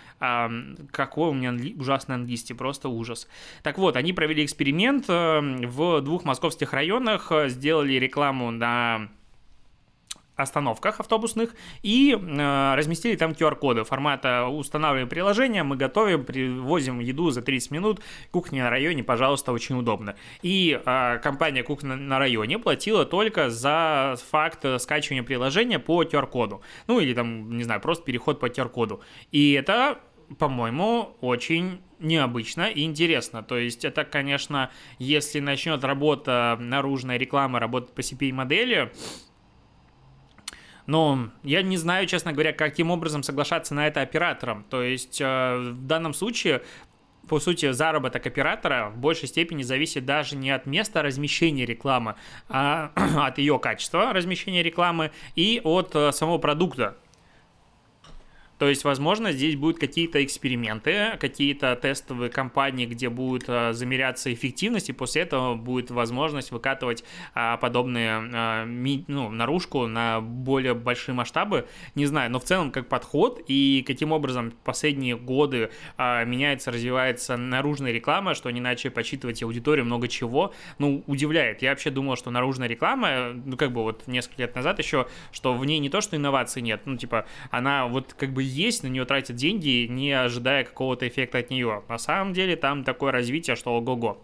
какой 0.89 1.29
у 1.29 1.33
меня 1.33 1.53
ужасный 1.79 2.15
английский, 2.15 2.55
просто 2.55 2.89
ужас. 2.89 3.27
Так 3.61 3.77
вот, 3.77 3.95
они 3.95 4.11
провели 4.11 4.43
эксперимент 4.43 5.07
в 5.07 6.01
двух 6.01 6.23
московских 6.23 6.73
районах, 6.73 7.31
сделали 7.45 7.93
рекламу 7.93 8.49
на 8.49 9.09
остановках 10.39 10.99
автобусных 10.99 11.55
и 11.81 12.17
э, 12.19 12.75
разместили 12.75 13.15
там 13.15 13.31
QR-коды 13.31 13.83
формата 13.83 14.47
устанавливаем 14.47 15.09
приложение, 15.09 15.63
мы 15.63 15.75
готовим, 15.75 16.25
привозим 16.25 16.99
еду 16.99 17.29
за 17.31 17.41
30 17.41 17.71
минут, 17.71 18.01
кухня 18.31 18.63
на 18.63 18.69
районе, 18.69 19.03
пожалуйста, 19.03 19.51
очень 19.51 19.77
удобно. 19.77 20.15
И 20.41 20.79
э, 20.83 21.19
компания 21.19 21.63
кухня 21.63 21.95
на 21.95 22.19
районе 22.19 22.59
платила 22.59 23.05
только 23.05 23.49
за 23.49 24.15
факт 24.29 24.65
скачивания 24.79 25.23
приложения 25.23 25.79
по 25.79 26.03
QR-коду. 26.03 26.61
Ну 26.87 26.99
или 26.99 27.13
там, 27.13 27.57
не 27.57 27.63
знаю, 27.63 27.81
просто 27.81 28.03
переход 28.03 28.39
по 28.39 28.47
QR-коду. 28.47 29.01
И 29.31 29.53
это 29.53 29.99
по-моему, 30.37 31.15
очень 31.21 31.81
необычно 31.99 32.69
и 32.69 32.83
интересно. 32.83 33.43
То 33.43 33.57
есть 33.57 33.83
это, 33.83 34.03
конечно, 34.03 34.71
если 34.99 35.39
начнет 35.39 35.83
работа 35.83 36.57
наружная 36.59 37.17
реклама, 37.17 37.59
работать 37.59 37.93
по 37.93 38.01
CPI-модели, 38.01 38.91
но 40.89 41.29
я 41.43 41.61
не 41.61 41.77
знаю, 41.77 42.07
честно 42.07 42.33
говоря, 42.33 42.51
каким 42.51 42.89
образом 42.89 43.21
соглашаться 43.21 43.75
на 43.75 43.85
это 43.87 44.01
операторам. 44.01 44.65
То 44.69 44.81
есть 44.81 45.21
э, 45.21 45.57
в 45.57 45.85
данном 45.85 46.13
случае 46.13 46.63
по 47.27 47.39
сути, 47.39 47.71
заработок 47.71 48.25
оператора 48.25 48.89
в 48.89 48.97
большей 48.97 49.27
степени 49.27 49.61
зависит 49.61 50.03
даже 50.03 50.35
не 50.35 50.49
от 50.49 50.65
места 50.65 51.03
размещения 51.03 51.63
рекламы, 51.63 52.15
а 52.47 52.91
от 53.27 53.37
ее 53.37 53.59
качества 53.59 54.13
размещения 54.13 54.63
рекламы 54.63 55.11
и 55.35 55.61
от 55.63 55.95
э, 55.95 56.11
самого 56.11 56.39
продукта. 56.39 56.97
То 58.59 58.67
есть, 58.67 58.83
возможно, 58.83 59.31
здесь 59.31 59.55
будут 59.55 59.79
какие-то 59.79 60.23
эксперименты, 60.23 61.17
какие-то 61.19 61.75
тестовые 61.77 62.29
кампании, 62.29 62.85
где 62.85 63.09
будет 63.09 63.45
а, 63.47 63.71
замеряться 63.71 64.31
эффективность, 64.33 64.89
и 64.89 64.93
после 64.93 65.21
этого 65.21 65.55
будет 65.55 65.91
возможность 65.91 66.51
выкатывать 66.51 67.05
а, 67.33 67.55
подобные 67.55 68.21
а, 68.33 68.65
ну, 68.65 69.29
наружку 69.29 69.87
на 69.87 70.19
более 70.19 70.73
большие 70.73 71.15
масштабы. 71.15 71.67
Не 71.95 72.05
знаю, 72.05 72.29
но 72.31 72.39
в 72.39 72.43
целом 72.43 72.71
как 72.71 72.89
подход 72.89 73.41
и 73.47 73.81
каким 73.87 74.11
образом 74.11 74.51
последние 74.65 75.15
годы 75.15 75.71
а, 75.95 76.25
меняется, 76.25 76.71
развивается 76.71 77.37
наружная 77.37 77.93
реклама, 77.93 78.35
что 78.35 78.49
они 78.49 78.59
начали 78.59 78.89
подсчитывать 78.89 79.41
аудиторию, 79.41 79.85
много 79.85 80.09
чего, 80.09 80.53
ну, 80.79 81.01
удивляет. 81.07 81.61
Я 81.61 81.69
вообще 81.69 81.91
думал, 81.91 82.17
что 82.17 82.29
наружная 82.29 82.67
реклама, 82.67 83.31
ну, 83.33 83.55
как 83.55 83.71
бы 83.71 83.83
вот 83.83 84.05
несколько 84.07 84.41
лет 84.41 84.53
назад 84.53 84.79
еще, 84.79 85.07
что 85.31 85.53
в 85.53 85.63
ней 85.63 85.79
не 85.79 85.89
то, 85.89 86.01
что 86.01 86.17
инноваций 86.17 86.61
нет, 86.61 86.81
ну, 86.83 86.97
типа, 86.97 87.25
она 87.51 87.87
вот 87.87 88.13
как 88.13 88.33
бы 88.33 88.48
есть, 88.49 88.83
на 88.83 88.87
нее 88.87 89.05
тратят 89.05 89.35
деньги, 89.35 89.87
не 89.89 90.11
ожидая 90.11 90.63
какого-то 90.63 91.07
эффекта 91.07 91.37
от 91.37 91.49
нее. 91.49 91.83
На 91.87 91.97
самом 91.97 92.33
деле 92.33 92.55
там 92.55 92.83
такое 92.83 93.11
развитие, 93.11 93.55
что 93.55 93.75
ого-го. 93.75 94.21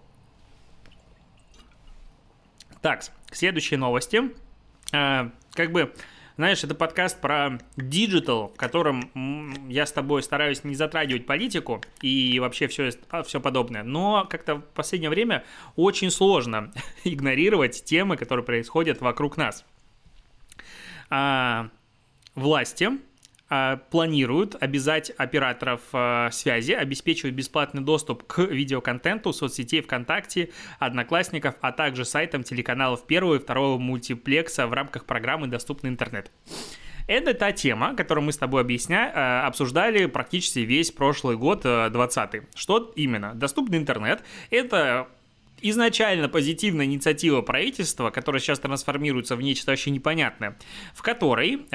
Так, 2.81 3.03
следующие 3.31 3.79
новости. 3.79 4.21
А, 4.93 5.31
как 5.53 5.71
бы, 5.71 5.93
знаешь, 6.37 6.63
это 6.63 6.75
подкаст 6.75 7.19
про 7.19 7.59
digital, 7.77 8.49
в 8.49 8.57
котором 8.57 9.69
я 9.69 9.85
с 9.85 9.91
тобой 9.91 10.21
стараюсь 10.21 10.63
не 10.63 10.75
затрагивать 10.75 11.25
политику 11.25 11.81
и 12.01 12.39
вообще 12.39 12.67
все, 12.67 12.91
все 13.25 13.39
подобное. 13.39 13.83
Но 13.83 14.27
как-то 14.29 14.57
в 14.57 14.65
последнее 14.73 15.09
время 15.09 15.43
очень 15.75 16.11
сложно 16.11 16.71
игнорировать 17.03 17.83
темы, 17.83 18.17
которые 18.17 18.45
происходят 18.45 19.01
вокруг 19.01 19.37
нас. 19.37 19.65
А, 21.09 21.69
власти 22.35 22.85
а, 22.85 22.97
планируют 23.91 24.55
обязать 24.59 25.11
операторов 25.17 25.81
а, 25.93 26.31
связи 26.31 26.71
обеспечивать 26.71 27.35
бесплатный 27.35 27.83
доступ 27.83 28.23
к 28.23 28.39
видеоконтенту 28.39 29.33
соцсетей 29.33 29.81
ВКонтакте, 29.81 30.49
Одноклассников, 30.79 31.55
а 31.61 31.71
также 31.71 32.05
сайтам 32.05 32.43
телеканалов 32.43 33.05
первого 33.05 33.35
и 33.35 33.39
второго 33.39 33.77
мультиплекса 33.77 34.65
в 34.65 34.73
рамках 34.73 35.05
программы 35.05 35.47
«Доступный 35.47 35.91
интернет». 35.91 36.31
Это 37.07 37.35
та 37.35 37.51
тема, 37.51 37.95
которую 37.95 38.25
мы 38.25 38.31
с 38.31 38.37
тобой 38.37 38.61
объясня... 38.61 39.11
А, 39.13 39.47
обсуждали 39.47 40.07
практически 40.07 40.59
весь 40.59 40.91
прошлый 40.91 41.37
год, 41.37 41.61
20 41.61 42.41
Что 42.55 42.91
именно? 42.95 43.35
Доступный 43.35 43.77
интернет— 43.77 44.23
это 44.49 45.07
изначально 45.61 46.29
позитивная 46.29 46.85
инициатива 46.85 47.41
правительства, 47.41 48.09
которая 48.09 48.41
сейчас 48.41 48.59
трансформируется 48.59 49.35
в 49.35 49.41
нечто 49.41 49.71
вообще 49.71 49.91
непонятное, 49.91 50.57
в 50.95 51.03
которой 51.03 51.67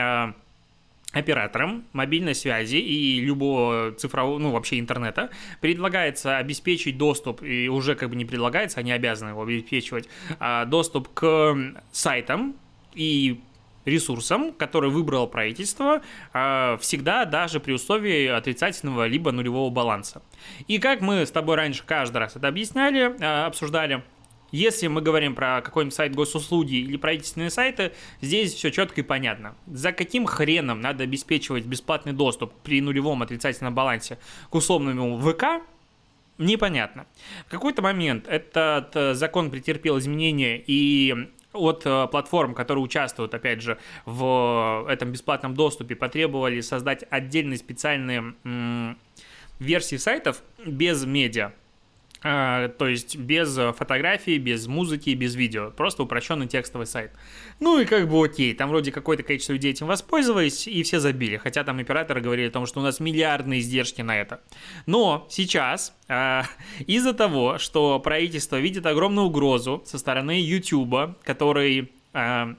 операторам 1.12 1.85
мобильной 1.93 2.35
связи 2.35 2.76
и 2.76 3.21
любого 3.21 3.93
цифрового, 3.93 4.38
ну, 4.38 4.50
вообще 4.52 4.79
интернета, 4.79 5.31
предлагается 5.61 6.38
обеспечить 6.38 6.99
доступ, 6.99 7.43
и 7.43 7.69
уже 7.69 7.95
как 7.95 8.11
бы 8.11 8.17
не 8.17 8.25
предлагается, 8.25 8.81
они 8.81 8.93
обязаны 8.93 9.31
его 9.31 9.43
обеспечивать, 9.43 10.09
а, 10.38 10.64
доступ 10.64 11.09
к 11.12 11.57
сайтам 11.90 12.55
и 12.95 13.40
ресурсам, 13.85 14.52
которые 14.52 14.90
выбрало 14.90 15.26
правительство, 15.26 16.02
а, 16.33 16.76
всегда 16.79 17.25
даже 17.25 17.61
при 17.61 17.73
условии 17.73 18.26
отрицательного 18.26 19.07
либо 19.07 19.33
нулевого 19.33 19.71
баланса. 19.71 20.23
И 20.69 20.79
как 20.79 21.00
мы 21.00 21.26
с 21.26 21.31
тобой 21.31 21.57
раньше 21.57 21.83
каждый 21.85 22.19
раз 22.19 22.37
это 22.37 22.49
объясняли, 22.49 23.17
а, 23.21 23.47
обсуждали, 23.47 24.02
если 24.50 24.87
мы 24.87 25.00
говорим 25.00 25.35
про 25.35 25.61
какой-нибудь 25.62 25.95
сайт 25.95 26.14
госуслуги 26.14 26.75
или 26.76 26.97
правительственные 26.97 27.50
сайты, 27.50 27.92
здесь 28.21 28.54
все 28.54 28.71
четко 28.71 29.00
и 29.00 29.04
понятно. 29.04 29.54
За 29.66 29.92
каким 29.92 30.26
хреном 30.26 30.80
надо 30.80 31.04
обеспечивать 31.04 31.64
бесплатный 31.64 32.12
доступ 32.12 32.52
при 32.62 32.80
нулевом 32.80 33.23
отрицательном 33.23 33.75
балансе 33.75 34.19
к 34.49 34.54
условному 34.54 35.19
ВК, 35.19 35.62
непонятно. 36.38 37.07
В 37.47 37.50
какой-то 37.50 37.83
момент 37.83 38.26
этот 38.26 38.97
э, 38.97 39.14
закон 39.14 39.50
претерпел 39.50 39.99
изменения 39.99 40.62
и 40.66 41.30
от 41.52 41.83
э, 41.85 42.07
платформ, 42.11 42.54
которые 42.54 42.85
участвуют, 42.85 43.35
опять 43.35 43.61
же, 43.61 43.78
в 44.04 44.87
этом 44.88 45.12
бесплатном 45.12 45.54
доступе, 45.54 45.97
потребовали 45.97 46.61
создать 46.61 47.04
отдельные 47.11 47.59
специальные 47.59 48.35
версии 49.59 49.97
сайтов 49.97 50.42
без 50.64 51.04
медиа. 51.04 51.52
А, 52.23 52.69
то 52.69 52.87
есть 52.87 53.17
без 53.17 53.59
фотографий, 53.77 54.39
без 54.39 54.67
музыки, 54.67 55.11
без 55.11 55.35
видео. 55.35 55.71
Просто 55.71 56.03
упрощенный 56.03 56.47
текстовый 56.47 56.87
сайт. 56.87 57.12
Ну 57.61 57.79
и 57.79 57.87
как 57.87 58.09
бы 58.09 58.23
окей, 58.23 58.55
там 58.55 58.69
вроде 58.69 58.93
какое-то 58.93 59.23
количество 59.23 59.55
людей 59.55 59.73
этим 59.73 59.87
воспользовались, 59.87 60.69
и 60.69 60.83
все 60.83 61.00
забили. 61.00 61.39
Хотя 61.39 61.65
там 61.65 61.79
операторы 61.79 62.21
говорили 62.21 62.49
о 62.49 62.53
том, 62.53 62.67
что 62.67 62.81
у 62.81 62.83
нас 62.83 63.00
миллиардные 63.00 63.61
издержки 63.61 64.03
на 64.03 64.21
это. 64.21 64.41
Но 64.87 65.27
сейчас 65.31 65.95
э, 66.09 66.43
из-за 66.87 67.15
того, 67.15 67.59
что 67.59 67.99
правительство 68.00 68.57
видит 68.57 68.85
огромную 68.85 69.27
угрозу 69.29 69.83
со 69.87 69.99
стороны 69.99 70.41
YouTube, 70.41 71.19
который... 71.23 71.93
Э, 72.12 72.55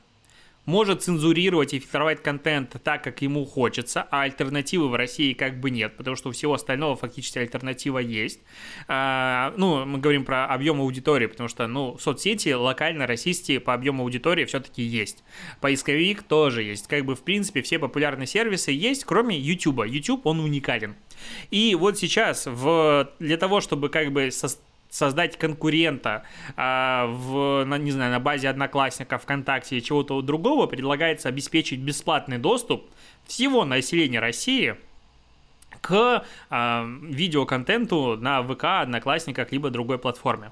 может 0.66 1.04
цензурировать 1.04 1.74
и 1.74 1.80
фильтровать 1.80 2.22
контент 2.22 2.76
так, 2.84 3.04
как 3.04 3.22
ему 3.22 3.46
хочется, 3.46 4.08
а 4.12 4.22
альтернативы 4.22 4.90
в 4.90 4.96
России 4.96 5.34
как 5.34 5.60
бы 5.60 5.70
нет, 5.72 5.98
потому 5.98 6.16
что 6.16 6.30
у 6.30 6.32
всего 6.32 6.54
остального 6.54 6.96
фактически 6.96 7.40
альтернатива 7.40 8.00
есть. 8.00 8.40
А, 8.88 9.54
ну, 9.58 9.86
мы 9.86 10.00
говорим 10.00 10.26
про 10.26 10.46
объем 10.46 10.82
аудитории, 10.82 11.26
потому 11.26 11.50
что, 11.50 11.68
ну, 11.68 11.98
соцсети 11.98 12.50
локально 12.50 13.08
российские 13.08 13.60
по 13.60 13.74
объему 13.74 14.04
аудитории 14.04 14.46
все-таки 14.46 14.84
есть. 14.84 15.24
Поисковик 15.60 16.24
тоже 16.24 16.64
есть. 16.64 16.88
Как 16.88 17.06
бы, 17.06 17.16
в 17.16 17.22
принципе, 17.22 17.62
все 17.62 17.80
популярные 17.80 18.28
сервисы 18.28 18.72
есть, 18.72 19.06
кроме 19.06 19.38
YouTube. 19.38 19.86
YouTube, 19.86 20.26
он 20.26 20.40
уникален. 20.40 20.96
И 21.50 21.76
вот 21.76 21.98
сейчас 21.98 22.46
в, 22.46 23.10
для 23.20 23.38
того, 23.38 23.62
чтобы 23.62 23.90
как 23.90 24.12
бы 24.12 24.32
со, 24.32 24.48
создать 24.92 25.38
конкурента 25.38 26.24
а, 26.58 27.08
в, 27.08 27.64
на, 27.64 27.78
не 27.78 27.92
знаю, 27.92 28.12
на 28.12 28.20
базе 28.20 28.50
Одноклассников, 28.50 29.24
ВКонтакте 29.24 29.78
и 29.78 29.82
чего-то 29.82 30.22
другого, 30.22 30.68
предлагается 30.68 31.30
обеспечить 31.30 31.80
бесплатный 31.80 32.38
доступ 32.38 32.84
всего 33.26 33.66
населения 33.66 34.20
России 34.20 34.76
к 35.80 36.26
а, 36.50 36.86
видеоконтенту 37.02 38.18
на 38.18 38.44
ВК, 38.44 38.66
Одноклассниках, 38.82 39.52
либо 39.52 39.70
другой 39.70 39.98
платформе. 39.98 40.52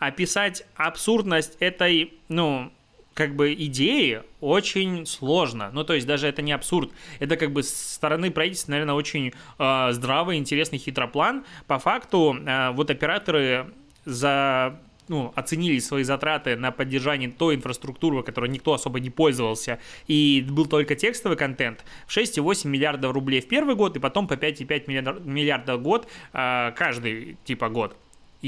Описать 0.00 0.66
абсурдность 0.74 1.56
этой, 1.60 2.14
ну, 2.28 2.72
как 3.14 3.36
бы 3.36 3.52
идеи 3.54 4.22
очень 4.40 5.06
сложно. 5.06 5.70
Ну, 5.72 5.84
то 5.84 5.94
есть 5.94 6.06
даже 6.06 6.26
это 6.26 6.42
не 6.42 6.52
абсурд. 6.52 6.90
Это 7.18 7.36
как 7.36 7.52
бы 7.52 7.62
с 7.62 7.74
стороны 7.94 8.30
правительства, 8.30 8.72
наверное, 8.72 8.94
очень 8.94 9.32
э, 9.58 9.88
здравый, 9.92 10.38
интересный 10.38 10.78
хитроплан. 10.78 11.44
По 11.66 11.78
факту 11.78 12.36
э, 12.38 12.70
вот 12.72 12.90
операторы 12.90 13.72
за 14.04 14.78
ну, 15.08 15.32
оценили 15.34 15.78
свои 15.78 16.04
затраты 16.04 16.56
на 16.56 16.70
поддержание 16.70 17.30
той 17.30 17.56
инфраструктуры, 17.56 18.22
которой 18.22 18.48
никто 18.48 18.72
особо 18.72 19.00
не 19.00 19.10
пользовался, 19.10 19.78
и 20.06 20.46
был 20.48 20.66
только 20.66 20.94
текстовый 20.94 21.36
контент, 21.36 21.84
6,8 22.08 22.68
миллиардов 22.68 23.12
рублей 23.12 23.40
в 23.40 23.48
первый 23.48 23.74
год, 23.74 23.96
и 23.96 24.00
потом 24.00 24.28
по 24.28 24.34
5,5 24.34 25.24
миллиарда 25.24 25.76
в 25.76 25.82
год 25.82 26.08
э, 26.32 26.72
каждый 26.76 27.36
типа 27.44 27.68
год 27.68 27.96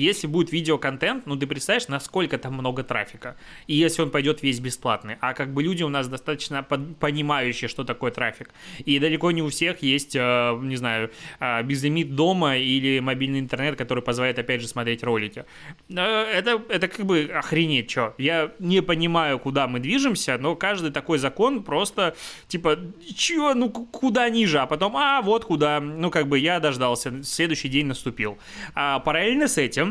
если 0.00 0.26
будет 0.26 0.52
видеоконтент, 0.52 1.26
ну 1.26 1.36
ты 1.36 1.46
представляешь, 1.46 1.88
насколько 1.88 2.36
там 2.38 2.54
много 2.54 2.82
трафика. 2.82 3.36
И 3.66 3.74
если 3.74 4.02
он 4.02 4.10
пойдет 4.10 4.42
весь 4.42 4.60
бесплатный. 4.60 5.16
А 5.20 5.34
как 5.34 5.52
бы 5.52 5.62
люди 5.62 5.82
у 5.82 5.88
нас 5.88 6.08
достаточно 6.08 6.62
понимающие, 6.62 7.68
что 7.68 7.84
такое 7.84 8.10
трафик. 8.10 8.50
И 8.84 8.98
далеко 8.98 9.30
не 9.30 9.42
у 9.42 9.48
всех 9.48 9.82
есть, 9.82 10.16
э, 10.16 10.58
не 10.62 10.76
знаю, 10.76 11.10
э, 11.40 11.62
безлимит 11.62 12.14
дома 12.14 12.56
или 12.56 12.98
мобильный 13.00 13.38
интернет, 13.38 13.76
который 13.76 14.02
позволяет, 14.02 14.38
опять 14.38 14.60
же, 14.60 14.68
смотреть 14.68 15.04
ролики. 15.04 15.44
Э, 15.88 16.24
это, 16.24 16.60
это 16.68 16.88
как 16.88 17.06
бы 17.06 17.30
охренеть, 17.32 17.90
что. 17.90 18.14
Я 18.18 18.52
не 18.58 18.82
понимаю, 18.82 19.38
куда 19.38 19.68
мы 19.68 19.80
движемся, 19.80 20.38
но 20.38 20.56
каждый 20.56 20.90
такой 20.90 21.18
закон 21.18 21.62
просто, 21.62 22.16
типа, 22.48 22.78
чё, 23.16 23.54
ну 23.54 23.70
куда 23.70 24.28
ниже, 24.28 24.58
а 24.58 24.66
потом, 24.66 24.96
а, 24.96 25.22
вот 25.22 25.44
куда. 25.44 25.80
Ну, 25.80 26.10
как 26.10 26.28
бы 26.28 26.38
я 26.38 26.60
дождался, 26.60 27.22
следующий 27.22 27.68
день 27.68 27.86
наступил. 27.86 28.38
А 28.74 28.98
параллельно 28.98 29.48
с 29.48 29.58
этим 29.58 29.83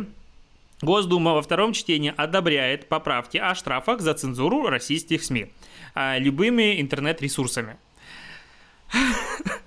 Госдума 0.82 1.34
во 1.34 1.42
втором 1.42 1.74
чтении 1.74 2.14
одобряет 2.16 2.90
поправки 2.90 3.38
о 3.38 3.56
штрафах 3.56 4.02
за 4.02 4.14
цензуру 4.14 4.68
российских 4.68 5.24
СМИ 5.24 5.48
а, 5.96 6.18
любыми 6.18 6.82
интернет-ресурсами. 6.82 7.78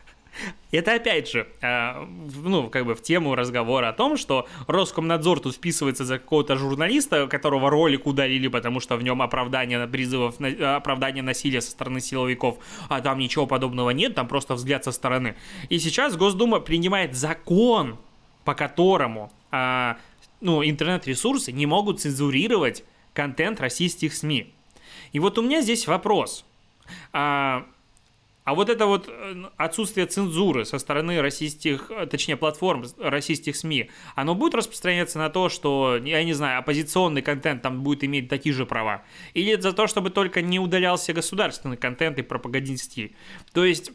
Это 0.71 0.95
опять 0.95 1.31
же, 1.31 1.47
а, 1.63 2.07
ну, 2.45 2.69
как 2.69 2.85
бы 2.85 2.95
в 2.95 3.03
тему 3.03 3.35
разговора 3.35 3.89
о 3.89 3.93
том, 3.95 4.19
что 4.19 4.47
Роскомнадзор 4.67 5.41
тут 5.41 5.55
вписывается 5.55 6.05
за 6.05 6.19
какого-то 6.19 6.57
журналиста, 6.57 7.27
которого 7.29 7.71
ролик 7.71 8.07
удалили, 8.07 8.49
потому 8.49 8.81
что 8.81 8.97
в 8.97 9.03
нем 9.03 9.23
оправдание 9.23 9.87
призывов, 9.87 10.35
оправдание 10.39 11.23
насилия 11.23 11.63
со 11.63 11.71
стороны 11.71 12.01
силовиков, 12.01 12.59
а 12.91 13.01
там 13.01 13.19
ничего 13.19 13.47
подобного 13.47 13.91
нет, 13.91 14.15
там 14.15 14.29
просто 14.29 14.55
взгляд 14.55 14.85
со 14.85 14.93
стороны. 14.93 15.37
И 15.71 15.79
сейчас 15.79 16.17
Госдума 16.17 16.61
принимает 16.61 17.15
закон, 17.15 17.97
по 18.45 18.55
которому 18.55 19.33
а, 19.51 19.97
ну, 20.41 20.65
интернет-ресурсы 20.65 21.53
не 21.53 21.67
могут 21.67 22.01
цензурировать 22.01 22.85
контент 23.13 23.61
российских 23.61 24.15
СМИ. 24.15 24.53
И 25.13 25.19
вот 25.19 25.39
у 25.39 25.43
меня 25.43 25.63
здесь 25.63 25.87
вопрос. 25.87 26.45
А, 27.13 27.67
а 28.45 28.55
вот 28.55 28.69
это 28.69 28.87
вот 28.87 29.09
э, 29.09 29.45
отсутствие 29.57 30.07
цензуры 30.07 30.65
со 30.65 30.79
стороны 30.79 31.21
российских, 31.21 31.91
точнее, 32.11 32.37
платформ 32.37 32.85
российских 32.99 33.57
СМИ, 33.57 33.91
оно 34.15 34.35
будет 34.35 34.55
распространяться 34.55 35.19
на 35.19 35.31
то, 35.31 35.49
что, 35.49 35.97
я 35.97 36.23
не 36.23 36.33
знаю, 36.33 36.61
оппозиционный 36.61 37.23
контент 37.23 37.63
там 37.63 37.83
будет 37.83 38.05
иметь 38.05 38.29
такие 38.29 38.55
же 38.55 38.67
права? 38.67 39.03
Или 39.35 39.59
за 39.61 39.73
то, 39.73 39.87
чтобы 39.87 40.11
только 40.11 40.43
не 40.43 40.61
удалялся 40.61 41.13
государственный 41.13 41.77
контент 41.77 42.19
и 42.19 42.23
пропагандистский? 42.23 43.17
То 43.53 43.65
есть... 43.65 43.93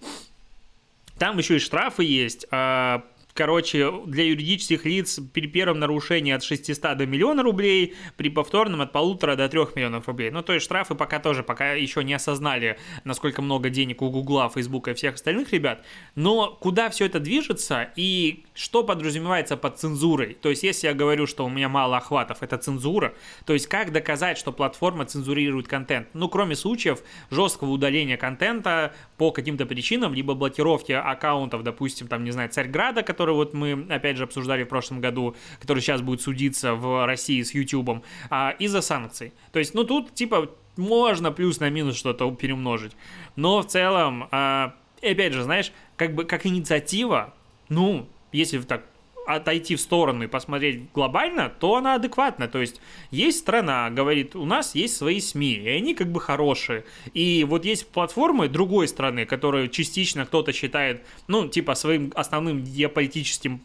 Там 1.18 1.38
еще 1.38 1.58
и 1.58 1.60
штрафы 1.60 2.04
есть, 2.04 2.48
а 2.50 3.04
короче, 3.34 3.92
для 4.06 4.26
юридических 4.26 4.86
лиц 4.86 5.20
при 5.34 5.48
первом 5.48 5.80
нарушении 5.80 6.34
от 6.34 6.44
600 6.44 6.98
до 6.98 7.06
миллиона 7.06 7.44
рублей, 7.44 7.96
при 8.18 8.30
повторном 8.30 8.82
от 8.82 8.92
полутора 8.92 9.36
до 9.36 9.48
трех 9.50 9.76
миллионов 9.76 10.08
рублей. 10.08 10.32
Ну, 10.32 10.42
то 10.42 10.54
есть 10.54 10.66
штрафы 10.66 10.96
пока 10.96 11.20
тоже, 11.20 11.44
пока 11.44 11.74
еще 11.74 12.04
не 12.04 12.14
осознали, 12.14 12.78
насколько 13.04 13.42
много 13.42 13.70
денег 13.70 14.02
у 14.02 14.10
Гугла, 14.10 14.50
Фейсбука 14.50 14.92
и 14.92 14.94
всех 14.94 15.16
остальных 15.16 15.52
ребят. 15.54 15.84
Но 16.16 16.58
куда 16.60 16.90
все 16.90 17.06
это 17.06 17.20
движется 17.20 17.90
и 17.96 18.46
что 18.54 18.84
подразумевается 18.84 19.58
под 19.58 19.80
цензурой? 19.80 20.38
То 20.42 20.50
есть, 20.50 20.64
если 20.64 20.88
я 20.88 20.94
говорю, 20.94 21.28
что 21.28 21.46
у 21.46 21.50
меня 21.50 21.70
мало 21.70 21.98
охватов, 21.98 22.42
это 22.42 22.58
цензура, 22.58 23.14
то 23.46 23.54
есть 23.54 23.68
как 23.68 23.92
доказать, 23.92 24.38
что 24.38 24.52
платформа 24.52 25.06
цензурирует 25.06 25.68
контент? 25.68 26.08
Ну, 26.14 26.30
кроме 26.30 26.56
случаев 26.56 27.00
жесткого 27.30 27.72
удаления 27.72 28.18
контента 28.18 28.94
по 29.18 29.32
каким-то 29.32 29.66
причинам, 29.66 30.14
либо 30.14 30.34
блокировки 30.34 30.92
аккаунтов, 30.92 31.64
допустим, 31.64 32.08
там, 32.08 32.24
не 32.24 32.32
знаю, 32.32 32.50
Царьграда, 32.50 33.04
который 33.04 33.21
который 33.22 33.36
вот 33.36 33.54
мы, 33.54 33.86
опять 33.90 34.18
же, 34.18 34.24
обсуждали 34.24 34.64
в 34.64 34.68
прошлом 34.68 35.00
году, 35.00 35.36
который 35.60 35.80
сейчас 35.80 36.02
будет 36.02 36.22
судиться 36.22 36.74
в 36.74 37.06
России 37.06 37.44
с 37.44 37.54
Ютубом, 37.54 38.02
а, 38.32 38.56
из-за 38.58 38.82
санкций. 38.82 39.32
То 39.52 39.60
есть, 39.60 39.76
ну, 39.76 39.84
тут, 39.84 40.16
типа, 40.16 40.50
можно 40.76 41.32
плюс 41.32 41.60
на 41.60 41.70
минус 41.70 41.98
что-то 41.98 42.32
перемножить. 42.32 42.94
Но 43.36 43.62
в 43.62 43.68
целом, 43.68 44.28
а, 44.32 44.74
опять 45.04 45.34
же, 45.34 45.44
знаешь, 45.44 45.72
как 45.98 46.16
бы 46.16 46.24
как 46.24 46.48
инициатива, 46.48 47.36
ну, 47.70 48.08
если 48.32 48.60
так 48.60 48.86
отойти 49.28 49.76
в 49.76 49.82
сторону 49.82 50.24
и 50.24 50.28
посмотреть 50.28 50.92
глобально, 50.94 51.52
то 51.60 51.76
она 51.76 51.96
адекватна. 51.96 52.48
То 52.48 52.60
есть 52.60 52.82
есть 53.12 53.40
страна, 53.40 53.90
говорит, 53.90 54.36
у 54.36 54.46
нас 54.46 54.76
есть 54.76 54.98
свои 54.98 55.20
СМИ, 55.20 55.54
и 55.54 55.70
они 55.70 55.94
как 55.94 56.12
бы 56.12 56.20
хорошие. 56.20 56.84
И 57.14 57.46
вот 57.48 57.66
есть 57.66 57.88
платформы 57.88 58.48
другой 58.48 58.88
страны, 58.88 59.26
которые 59.26 59.70
частично 59.70 60.26
кто-то 60.26 60.54
считает, 60.54 61.04
ну, 61.28 61.48
типа 61.48 61.76
своим 61.76 62.12
основным 62.16 62.64
геополитическим 62.64 63.62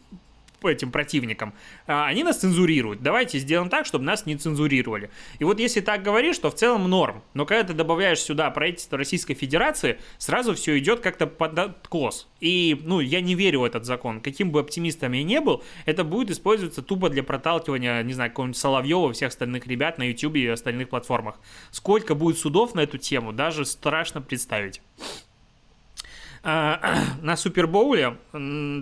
этим 0.64 0.90
противникам, 0.90 1.54
а, 1.86 2.06
они 2.06 2.24
нас 2.24 2.38
цензурируют. 2.38 3.02
Давайте 3.02 3.38
сделаем 3.38 3.68
так, 3.68 3.86
чтобы 3.86 4.04
нас 4.04 4.26
не 4.26 4.36
цензурировали. 4.36 5.10
И 5.38 5.44
вот 5.44 5.60
если 5.60 5.80
так 5.80 6.02
говоришь, 6.02 6.38
то 6.38 6.50
в 6.50 6.54
целом 6.54 6.88
норм. 6.88 7.22
Но 7.34 7.46
когда 7.46 7.64
ты 7.64 7.74
добавляешь 7.74 8.20
сюда 8.20 8.50
правительство 8.50 8.98
Российской 8.98 9.34
Федерации, 9.34 9.98
сразу 10.18 10.54
все 10.54 10.78
идет 10.78 11.00
как-то 11.00 11.26
под 11.26 11.58
откос. 11.58 12.28
И, 12.40 12.80
ну, 12.84 13.00
я 13.00 13.20
не 13.20 13.34
верю 13.34 13.60
в 13.60 13.64
этот 13.64 13.84
закон. 13.84 14.20
Каким 14.20 14.50
бы 14.50 14.60
оптимистом 14.60 15.12
я 15.12 15.22
не 15.22 15.40
был, 15.40 15.62
это 15.84 16.04
будет 16.04 16.30
использоваться 16.30 16.82
тупо 16.82 17.08
для 17.08 17.22
проталкивания, 17.22 18.02
не 18.02 18.12
знаю, 18.12 18.30
какого-нибудь 18.30 18.58
Соловьева, 18.58 19.12
всех 19.12 19.28
остальных 19.28 19.66
ребят 19.66 19.98
на 19.98 20.08
YouTube 20.08 20.36
и 20.36 20.46
остальных 20.46 20.88
платформах. 20.88 21.38
Сколько 21.70 22.14
будет 22.14 22.38
судов 22.38 22.74
на 22.74 22.80
эту 22.80 22.98
тему, 22.98 23.32
даже 23.32 23.64
страшно 23.64 24.20
представить. 24.20 24.80
А, 26.48 26.80
на 27.22 27.36
Супербоуле 27.36 28.18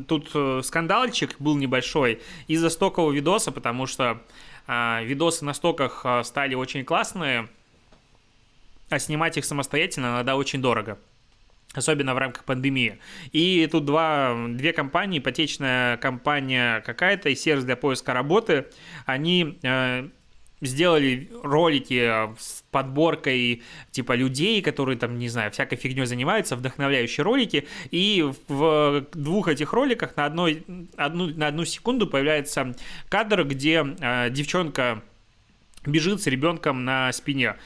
тут 0.06 0.30
э, 0.34 0.60
скандальчик 0.62 1.34
был 1.40 1.56
небольшой 1.56 2.20
из-за 2.46 2.68
стокового 2.68 3.10
видоса, 3.10 3.52
потому 3.52 3.86
что 3.86 4.20
а, 4.66 5.00
видосы 5.02 5.46
на 5.46 5.54
стоках 5.54 6.02
а, 6.04 6.22
стали 6.24 6.54
очень 6.54 6.84
классные, 6.84 7.48
а 8.90 8.98
снимать 8.98 9.38
их 9.38 9.46
самостоятельно 9.46 10.12
надо 10.12 10.36
очень 10.36 10.60
дорого 10.60 10.98
особенно 11.72 12.14
в 12.14 12.18
рамках 12.18 12.44
пандемии. 12.44 13.00
И 13.32 13.66
тут 13.66 13.84
два, 13.84 14.32
две 14.50 14.72
компании, 14.72 15.18
ипотечная 15.18 15.96
компания 15.96 16.82
какая-то 16.82 17.30
и 17.30 17.34
сервис 17.34 17.64
для 17.64 17.74
поиска 17.74 18.14
работы, 18.14 18.66
они 19.06 19.58
э, 19.60 20.08
сделали 20.66 21.30
ролики 21.42 22.32
с 22.38 22.64
подборкой 22.70 23.62
типа 23.90 24.14
людей, 24.14 24.60
которые 24.62 24.98
там, 24.98 25.18
не 25.18 25.28
знаю, 25.28 25.50
всякой 25.50 25.76
фигней 25.76 26.06
занимаются, 26.06 26.56
вдохновляющие 26.56 27.24
ролики, 27.24 27.66
и 27.90 28.24
в 28.48 29.06
двух 29.12 29.48
этих 29.48 29.72
роликах 29.72 30.16
на, 30.16 30.26
одной, 30.26 30.64
одну, 30.96 31.28
на 31.28 31.48
одну 31.48 31.64
секунду 31.64 32.06
появляется 32.06 32.74
кадр, 33.08 33.44
где 33.44 33.84
э, 34.00 34.30
девчонка 34.30 35.02
бежит 35.86 36.22
с 36.22 36.26
ребенком 36.26 36.84
на 36.84 37.12
спине. 37.12 37.56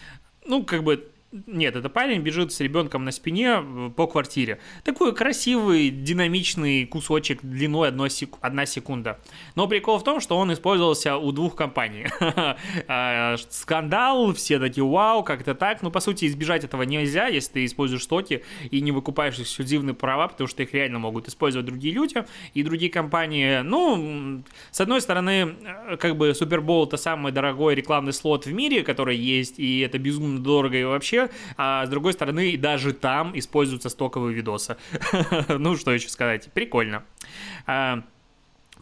Ну, 0.46 0.64
как 0.64 0.82
бы 0.82 1.08
нет, 1.30 1.76
это 1.76 1.90
парень 1.90 2.22
бежит 2.22 2.54
с 2.54 2.60
ребенком 2.60 3.04
на 3.04 3.12
спине 3.12 3.58
э, 3.60 3.90
по 3.94 4.06
квартире. 4.06 4.60
Такой 4.82 5.14
красивый, 5.14 5.90
динамичный 5.90 6.86
кусочек 6.86 7.40
длиной 7.42 7.88
одной 7.88 8.08
сек... 8.08 8.36
одна 8.40 8.64
секунда. 8.64 9.20
Но 9.54 9.66
прикол 9.66 9.98
в 9.98 10.04
том, 10.04 10.20
что 10.22 10.38
он 10.38 10.50
использовался 10.54 11.18
у 11.18 11.32
двух 11.32 11.54
компаний. 11.54 12.06
А, 12.86 13.36
скандал, 13.50 14.32
все 14.32 14.58
такие, 14.58 14.84
вау, 14.84 15.22
как-то 15.22 15.54
так. 15.54 15.82
Ну, 15.82 15.90
по 15.90 16.00
сути, 16.00 16.26
избежать 16.26 16.64
этого 16.64 16.82
нельзя, 16.82 17.26
если 17.26 17.52
ты 17.52 17.64
используешь 17.64 18.02
стоки 18.02 18.42
и 18.70 18.80
не 18.80 18.92
выкупаешь 18.92 19.38
эксклюзивные 19.38 19.94
права, 19.94 20.28
потому 20.28 20.48
что 20.48 20.62
их 20.62 20.72
реально 20.72 20.98
могут 20.98 21.28
использовать 21.28 21.66
другие 21.66 21.92
люди 21.92 22.24
и 22.54 22.62
другие 22.62 22.90
компании. 22.90 23.60
Ну, 23.60 24.42
с 24.70 24.80
одной 24.80 25.00
стороны, 25.00 25.56
э, 25.90 25.96
как 25.98 26.16
бы 26.16 26.34
Супербол 26.34 26.86
это 26.86 26.96
самый 26.96 27.32
дорогой 27.32 27.74
рекламный 27.74 28.12
слот 28.12 28.46
в 28.46 28.52
мире, 28.52 28.82
который 28.82 29.16
есть, 29.16 29.58
и 29.58 29.80
это 29.80 29.98
безумно 29.98 30.38
дорого 30.38 30.76
и 30.76 30.84
вообще 30.84 31.17
вообще, 31.18 31.34
а 31.56 31.86
с 31.86 31.88
другой 31.88 32.12
стороны, 32.12 32.56
даже 32.56 32.92
там 32.92 33.38
используются 33.38 33.88
стоковые 33.88 34.34
видосы. 34.34 34.76
ну, 35.48 35.76
что 35.76 35.92
еще 35.92 36.08
сказать, 36.08 36.50
прикольно. 36.52 37.04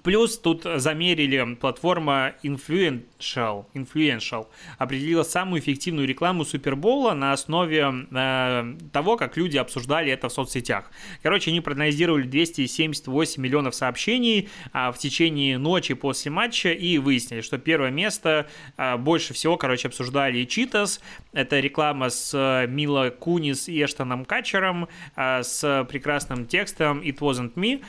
Плюс 0.07 0.39
тут 0.39 0.63
замерили 0.63 1.57
платформа 1.57 2.35
Influential, 2.45 3.65
Influential 3.75 4.47
определила 4.79 5.25
самую 5.25 5.61
эффективную 5.61 6.07
рекламу 6.07 6.45
Супербола 6.45 7.13
на 7.15 7.33
основе 7.33 8.07
э, 8.13 8.77
того, 8.93 9.17
как 9.17 9.37
люди 9.37 9.57
обсуждали 9.57 10.13
это 10.13 10.29
в 10.29 10.33
соцсетях. 10.33 10.93
Короче, 11.25 11.51
они 11.51 11.61
проанализировали 11.61 12.23
278 12.23 13.43
миллионов 13.43 13.75
сообщений 13.75 14.49
э, 14.73 14.93
в 14.93 14.97
течение 14.97 15.59
ночи 15.59 15.95
после 15.95 16.31
матча 16.31 16.71
и 16.71 16.99
выяснили, 16.99 17.41
что 17.41 17.59
первое 17.59 17.91
место 17.91 18.47
э, 18.77 18.97
больше 18.99 19.35
всего, 19.35 19.57
короче, 19.57 19.89
обсуждали 19.89 20.45
Читас. 20.45 21.01
Это 21.33 21.59
реклама 21.59 22.11
с 22.11 22.33
э, 22.33 22.69
Мила 22.69 23.11
Кунис 23.11 23.69
и 23.69 23.85
Эштоном 23.85 24.25
Качером 24.25 24.87
э, 25.17 25.43
с 25.43 25.85
прекрасным 25.91 26.47
текстом 26.47 27.01
It 27.01 27.19
Wasn't 27.19 27.55
Me. 27.55 27.83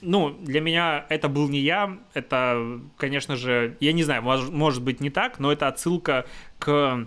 Ну, 0.00 0.30
для 0.30 0.60
меня 0.60 1.04
это 1.08 1.28
был 1.28 1.48
не 1.48 1.60
я, 1.60 1.98
это, 2.14 2.80
конечно 2.96 3.36
же, 3.36 3.76
я 3.80 3.92
не 3.92 4.02
знаю, 4.02 4.22
может 4.22 4.82
быть 4.82 5.00
не 5.00 5.10
так, 5.10 5.38
но 5.38 5.52
это 5.52 5.68
отсылка 5.68 6.26
к 6.58 7.06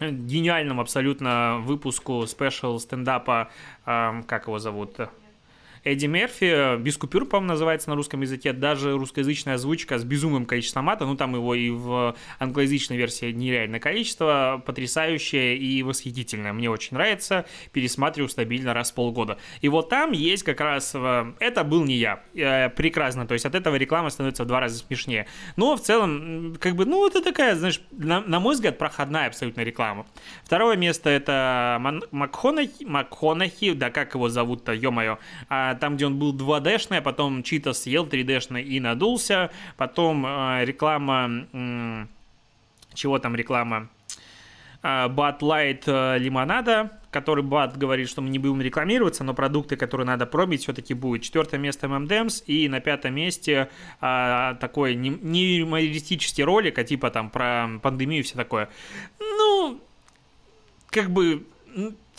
гениальному 0.00 0.80
абсолютно 0.80 1.58
выпуску 1.60 2.26
спешл 2.26 2.78
стендапа, 2.78 3.50
э, 3.84 4.22
как 4.26 4.46
его 4.46 4.58
зовут, 4.58 4.96
Эдди 5.88 6.04
Мерфи, 6.04 6.76
без 6.76 6.98
купюр, 6.98 7.24
по-моему, 7.24 7.48
называется 7.52 7.88
на 7.88 7.96
русском 7.96 8.20
языке, 8.20 8.52
даже 8.52 8.92
русскоязычная 8.92 9.54
озвучка 9.54 9.98
с 9.98 10.04
безумным 10.04 10.44
количеством 10.44 10.84
мата, 10.84 11.06
ну 11.06 11.16
там 11.16 11.34
его 11.34 11.54
и 11.54 11.70
в 11.70 12.14
англоязычной 12.38 12.98
версии 12.98 13.32
нереальное 13.32 13.80
количество, 13.80 14.62
потрясающее 14.66 15.56
и 15.56 15.82
восхитительное, 15.82 16.52
мне 16.52 16.68
очень 16.68 16.94
нравится, 16.94 17.46
пересматриваю 17.72 18.28
стабильно 18.28 18.74
раз 18.74 18.90
в 18.90 18.94
полгода. 18.96 19.38
И 19.62 19.68
вот 19.68 19.88
там 19.88 20.12
есть 20.12 20.42
как 20.42 20.60
раз, 20.60 20.92
э, 20.94 21.32
это 21.40 21.64
был 21.64 21.84
не 21.84 21.94
я, 21.94 22.22
э, 22.34 22.68
прекрасно, 22.68 23.26
то 23.26 23.32
есть 23.32 23.46
от 23.46 23.54
этого 23.54 23.76
реклама 23.76 24.10
становится 24.10 24.44
в 24.44 24.46
два 24.46 24.60
раза 24.60 24.76
смешнее. 24.76 25.26
Но 25.56 25.74
в 25.74 25.80
целом, 25.80 26.56
как 26.60 26.76
бы, 26.76 26.84
ну 26.84 27.06
это 27.06 27.22
такая, 27.22 27.54
знаешь, 27.56 27.80
на, 27.92 28.20
на 28.20 28.40
мой 28.40 28.56
взгляд, 28.56 28.76
проходная 28.76 29.28
абсолютно 29.28 29.62
реклама. 29.62 30.06
Второе 30.44 30.76
место 30.76 31.08
это 31.08 31.80
Макхонахи, 32.10 32.84
Макхонахи, 32.84 33.72
да 33.72 33.90
как 33.90 34.14
его 34.14 34.28
зовут-то, 34.28 34.72
ё-моё, 34.72 35.18
а 35.48 35.77
там, 35.78 35.96
где 35.96 36.06
он 36.06 36.18
был 36.18 36.34
2D-шный, 36.34 36.98
а 36.98 37.02
потом 37.02 37.42
Чита 37.42 37.72
съел 37.72 38.06
3D-шный 38.06 38.62
и 38.62 38.80
надулся, 38.80 39.50
потом 39.76 40.26
э, 40.26 40.64
реклама, 40.64 41.46
э, 41.52 42.06
чего 42.94 43.18
там 43.18 43.34
реклама? 43.34 43.88
Bud 44.82 45.40
Light 45.40 45.82
э, 45.86 46.18
лимонада, 46.18 46.92
который 47.10 47.42
Бат 47.42 47.76
говорит, 47.76 48.08
что 48.08 48.22
мы 48.22 48.28
не 48.28 48.38
будем 48.38 48.60
рекламироваться, 48.60 49.24
но 49.24 49.34
продукты, 49.34 49.76
которые 49.76 50.06
надо 50.06 50.24
пробить, 50.26 50.62
все-таки 50.62 50.94
будет. 50.94 51.22
Четвертое 51.22 51.58
место 51.58 51.86
M&M's 51.86 52.44
и 52.46 52.68
на 52.68 52.80
пятом 52.80 53.14
месте 53.14 53.70
а, 54.00 54.54
такой 54.54 54.94
не, 54.94 55.10
не 55.10 55.56
юмористический 55.58 56.44
ролик, 56.44 56.78
а 56.78 56.84
типа 56.84 57.10
там 57.10 57.30
про 57.30 57.68
пандемию 57.82 58.20
и 58.20 58.22
все 58.22 58.36
такое. 58.36 58.68
Ну, 59.18 59.80
как 60.90 61.10
бы 61.10 61.44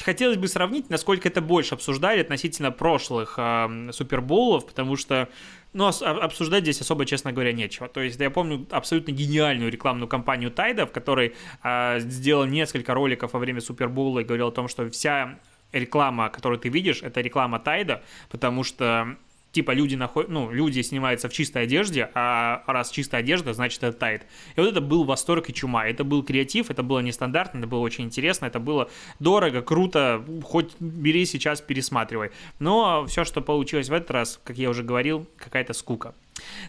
хотелось 0.01 0.38
бы 0.38 0.47
сравнить, 0.47 0.89
насколько 0.89 1.27
это 1.27 1.41
больше 1.41 1.75
обсуждали 1.75 2.21
относительно 2.21 2.71
прошлых 2.71 3.35
э, 3.38 3.89
суперболов, 3.91 4.65
потому 4.65 4.95
что 4.95 5.29
ну, 5.73 5.88
обсуждать 5.88 6.63
здесь 6.63 6.81
особо, 6.81 7.05
честно 7.05 7.31
говоря, 7.31 7.53
нечего. 7.53 7.88
То 7.88 8.01
есть 8.01 8.19
я 8.19 8.29
помню 8.29 8.65
абсолютно 8.71 9.12
гениальную 9.12 9.71
рекламную 9.71 10.07
кампанию 10.07 10.51
Тайда, 10.51 10.85
в 10.85 10.91
которой 10.91 11.35
э, 11.63 11.99
сделал 11.99 12.45
несколько 12.45 12.93
роликов 12.93 13.33
во 13.33 13.39
время 13.39 13.62
Супербола 13.62 14.19
и 14.19 14.23
говорил 14.23 14.47
о 14.47 14.51
том, 14.51 14.67
что 14.67 14.89
вся 14.89 15.38
реклама, 15.71 16.29
которую 16.29 16.59
ты 16.59 16.69
видишь, 16.69 17.03
это 17.03 17.21
реклама 17.21 17.59
Тайда, 17.59 18.01
потому 18.29 18.63
что 18.63 19.15
типа 19.51 19.71
люди 19.71 19.95
находят, 19.95 20.29
ну, 20.29 20.51
люди 20.51 20.81
снимаются 20.81 21.29
в 21.29 21.33
чистой 21.33 21.63
одежде, 21.63 22.09
а 22.13 22.63
раз 22.67 22.91
чистая 22.91 23.21
одежда, 23.21 23.53
значит 23.53 23.83
это 23.83 23.97
тает. 23.97 24.25
И 24.55 24.59
вот 24.59 24.69
это 24.69 24.81
был 24.81 25.03
восторг 25.03 25.49
и 25.49 25.53
чума. 25.53 25.88
Это 25.88 26.03
был 26.03 26.23
креатив, 26.23 26.69
это 26.69 26.83
было 26.83 26.99
нестандартно, 26.99 27.59
это 27.59 27.67
было 27.67 27.79
очень 27.79 28.05
интересно, 28.05 28.45
это 28.45 28.59
было 28.59 28.89
дорого, 29.19 29.62
круто, 29.62 30.23
хоть 30.43 30.73
бери 30.79 31.25
сейчас, 31.25 31.62
пересматривай. 31.62 32.31
Но 32.59 33.05
все, 33.07 33.25
что 33.25 33.41
получилось 33.41 33.89
в 33.89 33.93
этот 33.93 34.12
раз, 34.12 34.39
как 34.43 34.57
я 34.57 34.69
уже 34.69 34.83
говорил, 34.83 35.27
какая-то 35.38 35.73
скука. 35.73 36.13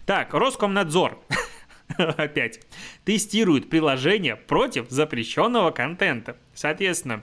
Так, 0.07 0.35
Роскомнадзор 0.35 1.19
опять 1.99 2.61
тестирует 3.05 3.69
приложение 3.69 4.37
против 4.37 4.89
запрещенного 4.91 5.71
контента. 5.71 6.37
Соответственно, 6.55 7.23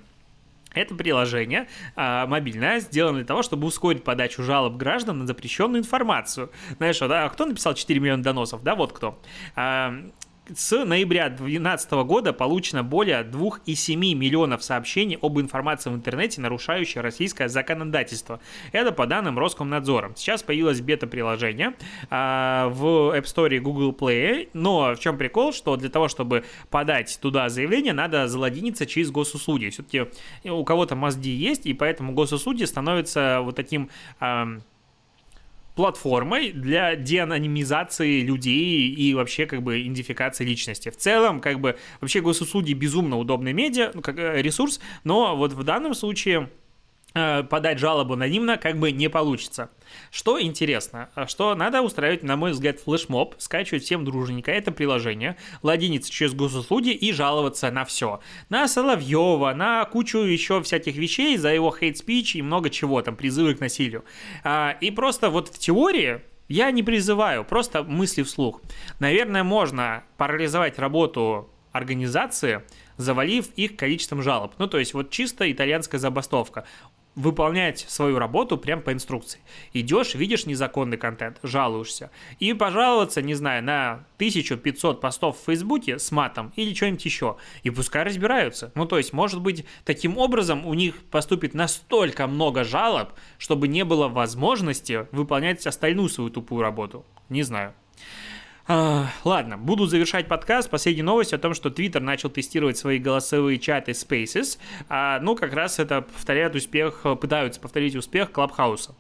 это 0.74 0.96
приложение 0.96 1.68
а, 1.96 2.28
мобильное 2.28 2.80
сделано 2.80 3.18
для 3.18 3.26
того, 3.26 3.42
чтобы 3.44 3.68
ускорить 3.68 4.04
подачу 4.04 4.44
жалоб 4.44 4.76
граждан 4.76 5.20
на 5.20 5.28
запрещенную 5.28 5.82
информацию. 5.82 6.52
Знаешь, 6.78 7.00
да, 7.00 7.28
кто 7.30 7.46
написал 7.46 7.74
4 7.74 8.00
миллиона 8.00 8.24
доносов? 8.24 8.64
Да, 8.64 8.76
вот 8.76 8.94
кто. 8.94 9.22
А, 9.56 9.94
с 10.56 10.86
ноября 10.86 11.30
2012 11.30 11.92
года 12.06 12.34
получено 12.34 12.84
более 12.84 13.24
2,7 13.24 13.96
миллионов 13.96 14.64
сообщений 14.64 15.18
об 15.22 15.40
информации 15.40 15.90
в 15.90 15.96
интернете, 15.96 16.42
нарушающей 16.42 17.02
российское 17.02 17.50
законодательство. 17.50 18.40
Это 18.72 18.92
по 18.92 19.06
данным 19.06 19.38
Роскомнадзора. 19.38 20.14
Сейчас 20.16 20.44
появилось 20.44 20.82
бета-приложение 20.82 21.74
а, 22.10 22.70
в 22.70 23.16
App 23.16 23.24
Store 23.24 23.56
и 23.56 23.60
Google 23.60 23.92
Play, 23.92 24.50
но 24.54 24.96
в 24.96 25.00
чем 25.00 25.18
прикол, 25.18 25.54
что 25.54 25.76
для 25.76 25.90
того, 25.90 26.08
чтобы 26.08 26.46
подать 26.70 27.18
туда 27.22 27.50
заявление, 27.50 27.94
надо 27.94 28.28
залогиниться 28.28 28.86
через 28.86 29.12
госуслуги. 29.12 29.70
Все-таки 29.70 30.06
у 30.50 30.64
кого-то 30.64 30.96
мозги 30.96 31.32
есть, 31.32 31.66
и 31.66 31.74
поэтому 31.74 32.14
госуслуги 32.14 32.64
становятся 32.64 33.40
вот 33.42 33.56
таким... 33.56 33.90
А, 34.20 34.48
платформой 35.78 36.52
для 36.52 36.96
деанонимизации 36.96 38.22
людей 38.22 38.90
и 38.90 39.14
вообще 39.14 39.46
как 39.46 39.62
бы 39.62 39.80
идентификации 39.80 40.44
личности. 40.44 40.90
В 40.90 40.98
целом, 40.98 41.40
как 41.40 41.60
бы 41.60 41.78
вообще 42.02 42.20
госуслуги 42.20 42.74
безумно 42.74 43.18
удобный 43.18 43.54
медиа, 43.54 43.92
ну, 43.94 44.02
как 44.02 44.18
э, 44.18 44.42
ресурс, 44.42 44.80
но 45.04 45.38
вот 45.38 45.54
в 45.54 45.64
данном 45.64 45.94
случае 45.94 46.50
подать 47.50 47.80
жалобу 47.80 48.14
анонимно 48.14 48.58
как 48.58 48.78
бы 48.78 48.92
не 48.92 49.10
получится. 49.10 49.70
Что 50.12 50.42
интересно, 50.42 51.10
э, 51.16 51.26
что 51.28 51.56
надо 51.56 51.82
устраивать, 51.82 52.24
на 52.24 52.36
мой 52.36 52.52
взгляд, 52.52 52.80
флешмоб, 52.80 53.36
скачивать 53.38 53.84
всем 53.84 54.06
дружненько 54.06 54.52
это 54.52 54.72
приложение, 54.72 55.38
логиниться 55.64 56.12
через 56.12 56.34
госуслуги 56.34 56.90
и 56.90 57.12
жаловаться 57.12 57.72
на 57.72 57.86
все. 57.86 58.20
На 58.50 58.68
Соловьева, 58.68 59.54
на 59.54 59.86
кучу 59.86 60.20
еще 60.20 60.62
всяких 60.62 60.96
вещей 60.96 61.38
за 61.38 61.54
его 61.54 61.72
хейт-спич 61.72 62.36
и 62.36 62.42
много 62.42 62.70
чего, 62.70 63.02
там, 63.02 63.16
призывы 63.16 63.56
к 63.56 63.60
насилию. 63.60 64.04
А, 64.44 64.78
и 64.82 64.92
просто 64.92 65.30
вот 65.30 65.50
в 65.50 65.60
теории 65.60 66.22
я 66.48 66.72
не 66.72 66.84
призываю, 66.84 67.44
просто 67.44 67.84
мысли 67.84 68.24
вслух. 68.24 68.62
Наверное, 69.00 69.44
можно 69.44 70.04
парализовать 70.18 70.80
работу 70.80 71.50
организации, 71.72 72.64
завалив 72.98 73.50
их 73.56 73.76
количеством 73.76 74.22
жалоб. 74.22 74.54
Ну, 74.58 74.68
то 74.68 74.80
есть 74.80 74.94
вот 74.94 75.10
чисто 75.10 75.50
итальянская 75.52 76.00
забастовка 76.00 76.66
выполнять 77.18 77.80
свою 77.80 78.20
работу 78.20 78.58
прям 78.58 78.82
по 78.82 78.94
инструкции. 78.94 79.42
Идешь, 79.74 80.14
видишь 80.14 80.46
незаконный 80.46 80.98
контент, 80.98 81.40
жалуешься. 81.42 82.12
И 82.40 82.54
пожаловаться, 82.54 83.22
не 83.24 83.34
знаю, 83.34 83.64
на 83.64 84.06
1500 84.18 85.02
постов 85.02 85.38
в 85.38 85.46
Фейсбуке 85.46 85.98
с 85.98 86.12
матом 86.12 86.54
или 86.56 86.74
что-нибудь 86.74 87.04
еще. 87.04 87.38
И 87.64 87.72
пускай 87.72 88.04
разбираются. 88.04 88.72
Ну, 88.76 88.86
то 88.86 88.98
есть, 88.98 89.14
может 89.14 89.42
быть, 89.42 89.66
таким 89.84 90.18
образом 90.18 90.66
у 90.66 90.76
них 90.76 91.04
поступит 91.12 91.56
настолько 91.56 92.28
много 92.28 92.64
жалоб, 92.64 93.10
чтобы 93.40 93.68
не 93.68 93.84
было 93.84 94.08
возможности 94.08 95.08
выполнять 95.12 95.66
остальную 95.66 96.10
свою 96.10 96.30
тупую 96.30 96.62
работу. 96.62 97.04
Не 97.30 97.42
знаю. 97.42 97.74
А, 98.70 99.08
ладно, 99.24 99.58
буду 99.58 99.86
завершать 99.86 100.28
подкаст. 100.28 100.70
Последняя 100.70 101.04
новость 101.04 101.32
о 101.32 101.38
том, 101.38 101.54
что 101.54 101.70
Twitter 101.70 102.02
начал 102.02 102.30
тестировать 102.30 102.78
свои 102.78 103.00
голосовые 103.00 103.60
чаты 103.60 103.92
Spaces. 103.94 104.60
А, 104.90 105.22
ну, 105.22 105.38
как 105.38 105.54
раз 105.54 105.80
это 105.80 106.02
повторяет 106.02 106.54
успех, 106.54 107.06
пытаются 107.22 107.62
повторить 107.62 107.96
успех 107.96 108.34
Клабхауса. 108.34 108.94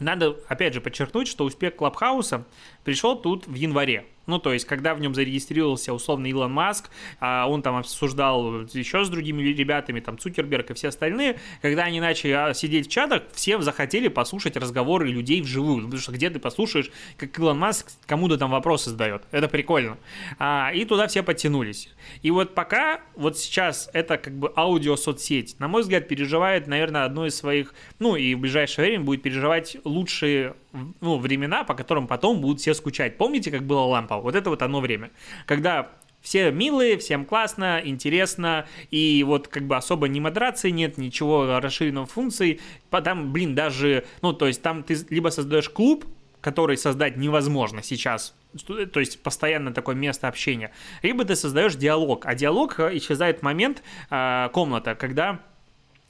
Надо, 0.00 0.36
опять 0.48 0.74
же, 0.74 0.82
подчеркнуть, 0.82 1.28
что 1.28 1.44
успех 1.44 1.76
Клабхауса 1.76 2.44
пришел 2.84 3.16
тут 3.16 3.46
в 3.46 3.54
январе. 3.54 4.04
Ну, 4.28 4.38
то 4.38 4.52
есть, 4.52 4.66
когда 4.66 4.94
в 4.94 5.00
нем 5.00 5.14
зарегистрировался 5.14 5.94
условно 5.94 6.26
Илон 6.26 6.52
Маск, 6.52 6.90
а 7.18 7.48
он 7.48 7.62
там 7.62 7.76
обсуждал 7.76 8.60
еще 8.74 9.02
с 9.02 9.08
другими 9.08 9.42
ребятами, 9.42 10.00
там 10.00 10.18
Цукерберг 10.18 10.70
и 10.70 10.74
все 10.74 10.88
остальные, 10.88 11.40
когда 11.62 11.84
они 11.84 11.98
начали 11.98 12.32
а, 12.32 12.52
сидеть 12.52 12.88
в 12.88 12.90
чатах, 12.90 13.22
все 13.32 13.58
захотели 13.62 14.08
послушать 14.08 14.58
разговоры 14.58 15.08
людей 15.08 15.40
вживую, 15.40 15.84
потому 15.86 16.00
что 16.00 16.12
где 16.12 16.28
ты 16.28 16.38
послушаешь, 16.38 16.90
как 17.16 17.38
Илон 17.38 17.58
Маск 17.58 17.90
кому-то 18.06 18.36
там 18.36 18.50
вопросы 18.50 18.90
задает. 18.90 19.22
Это 19.30 19.48
прикольно. 19.48 19.96
А, 20.38 20.72
и 20.74 20.84
туда 20.84 21.06
все 21.06 21.22
подтянулись. 21.22 21.88
И 22.20 22.30
вот 22.30 22.54
пока, 22.54 23.00
вот 23.16 23.38
сейчас 23.38 23.88
это 23.94 24.18
как 24.18 24.34
бы 24.34 24.52
аудиосоцсеть, 24.54 25.58
на 25.58 25.68
мой 25.68 25.80
взгляд, 25.80 26.06
переживает, 26.06 26.66
наверное, 26.66 27.04
одно 27.04 27.26
из 27.26 27.34
своих, 27.34 27.72
ну 27.98 28.14
и 28.14 28.34
в 28.34 28.40
ближайшее 28.40 28.88
время 28.88 29.04
будет 29.04 29.22
переживать 29.22 29.78
лучшие 29.84 30.54
ну, 30.72 31.18
времена, 31.18 31.64
по 31.64 31.74
которым 31.74 32.06
потом 32.06 32.40
будут 32.40 32.60
все 32.60 32.74
скучать. 32.74 33.16
Помните, 33.16 33.50
как 33.50 33.62
было 33.62 33.80
лампа? 33.80 34.18
Вот 34.18 34.34
это 34.34 34.50
вот 34.50 34.62
оно 34.62 34.80
время. 34.80 35.10
Когда 35.46 35.90
все 36.20 36.50
милые, 36.50 36.98
всем 36.98 37.24
классно, 37.24 37.80
интересно, 37.82 38.66
и 38.90 39.24
вот 39.24 39.48
как 39.48 39.64
бы 39.64 39.76
особо 39.76 40.08
ни 40.08 40.20
модерации 40.20 40.70
нет, 40.70 40.98
ничего 40.98 41.60
расширенного 41.60 42.06
функций. 42.06 42.60
Там, 42.90 43.32
блин, 43.32 43.54
даже, 43.54 44.04
ну, 44.22 44.32
то 44.32 44.46
есть 44.46 44.62
там 44.62 44.82
ты 44.82 44.96
либо 45.10 45.28
создаешь 45.28 45.68
клуб, 45.68 46.04
который 46.40 46.76
создать 46.76 47.16
невозможно 47.16 47.82
сейчас, 47.82 48.34
то 48.66 49.00
есть 49.00 49.22
постоянно 49.22 49.72
такое 49.72 49.94
место 49.94 50.28
общения, 50.28 50.72
либо 51.02 51.24
ты 51.24 51.34
создаешь 51.36 51.74
диалог, 51.74 52.26
а 52.26 52.34
диалог 52.34 52.78
э, 52.78 52.96
исчезает 52.96 53.40
в 53.40 53.42
момент 53.42 53.82
э, 54.10 54.48
комната, 54.52 54.94
когда 54.94 55.40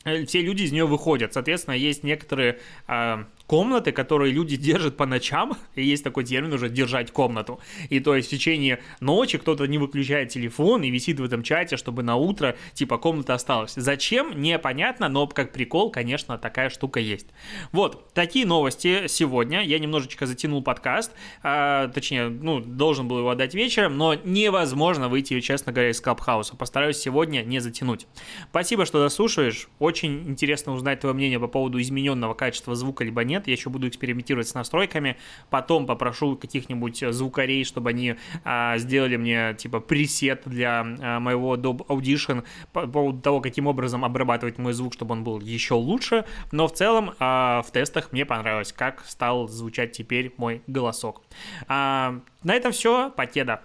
э, 0.04 0.26
все 0.26 0.42
люди 0.42 0.62
из 0.64 0.72
нее 0.72 0.86
выходят. 0.86 1.32
Соответственно, 1.32 1.74
есть 1.74 2.04
некоторые 2.04 2.60
э, 2.86 3.24
комнаты, 3.48 3.90
которые 3.90 4.32
люди 4.32 4.56
держат 4.68 4.96
по 4.96 5.06
ночам, 5.06 5.56
и 5.74 5.82
есть 5.82 6.04
такой 6.04 6.22
термин 6.22 6.52
уже 6.52 6.68
«держать 6.68 7.10
комнату». 7.10 7.58
И 7.88 7.98
то 7.98 8.14
есть 8.14 8.28
в 8.28 8.30
течение 8.30 8.80
ночи 9.00 9.38
кто-то 9.38 9.66
не 9.66 9.78
выключает 9.78 10.28
телефон 10.28 10.84
и 10.84 10.90
висит 10.90 11.18
в 11.18 11.24
этом 11.24 11.42
чате, 11.42 11.76
чтобы 11.76 12.04
на 12.04 12.14
утро, 12.14 12.56
типа, 12.74 12.98
комната 12.98 13.34
осталась. 13.34 13.72
Зачем? 13.74 14.40
Непонятно, 14.40 15.08
но 15.08 15.26
как 15.26 15.52
прикол, 15.52 15.90
конечно, 15.90 16.38
такая 16.38 16.68
штука 16.68 17.00
есть. 17.00 17.26
Вот, 17.72 18.12
такие 18.12 18.46
новости 18.46 19.06
сегодня. 19.08 19.62
Я 19.62 19.78
немножечко 19.78 20.26
затянул 20.26 20.62
подкаст, 20.62 21.12
а, 21.42 21.88
точнее, 21.88 22.28
ну, 22.28 22.60
должен 22.60 23.08
был 23.08 23.18
его 23.18 23.30
отдать 23.30 23.54
вечером, 23.54 23.96
но 23.96 24.14
невозможно 24.14 25.08
выйти, 25.08 25.40
честно 25.40 25.72
говоря, 25.72 25.90
из 25.90 26.00
Клабхауса. 26.00 26.54
Постараюсь 26.54 26.98
сегодня 26.98 27.42
не 27.42 27.60
затянуть. 27.60 28.06
Спасибо, 28.50 28.84
что 28.84 28.98
дослушаешь. 28.98 29.68
Очень 29.78 30.28
интересно 30.28 30.74
узнать 30.74 31.00
твое 31.00 31.14
мнение 31.14 31.40
по 31.40 31.48
поводу 31.48 31.80
измененного 31.80 32.34
качества 32.34 32.74
звука 32.74 33.04
либо 33.04 33.24
нет. 33.24 33.37
Я 33.46 33.52
еще 33.52 33.70
буду 33.70 33.88
экспериментировать 33.88 34.48
с 34.48 34.54
настройками. 34.54 35.16
Потом 35.50 35.86
попрошу 35.86 36.36
каких-нибудь 36.36 37.04
звукарей, 37.10 37.64
чтобы 37.64 37.90
они 37.90 38.16
а, 38.44 38.78
сделали 38.78 39.16
мне 39.16 39.54
типа 39.54 39.80
пресет 39.80 40.42
для 40.46 40.80
а, 41.00 41.20
моего 41.20 41.56
Adobe 41.56 41.86
Audition 41.86 42.44
по 42.72 42.86
поводу 42.86 43.20
того, 43.20 43.40
каким 43.40 43.66
образом 43.66 44.04
обрабатывать 44.04 44.58
мой 44.58 44.72
звук, 44.72 44.94
чтобы 44.94 45.12
он 45.12 45.24
был 45.24 45.40
еще 45.40 45.74
лучше. 45.74 46.24
Но 46.52 46.68
в 46.68 46.72
целом 46.72 47.14
а, 47.18 47.62
в 47.62 47.70
тестах 47.70 48.12
мне 48.12 48.24
понравилось, 48.24 48.72
как 48.72 49.04
стал 49.06 49.48
звучать 49.48 49.92
теперь 49.92 50.32
мой 50.36 50.62
голосок. 50.66 51.22
А, 51.66 52.20
на 52.42 52.54
этом 52.54 52.72
все. 52.72 53.10
Покеда. 53.10 53.62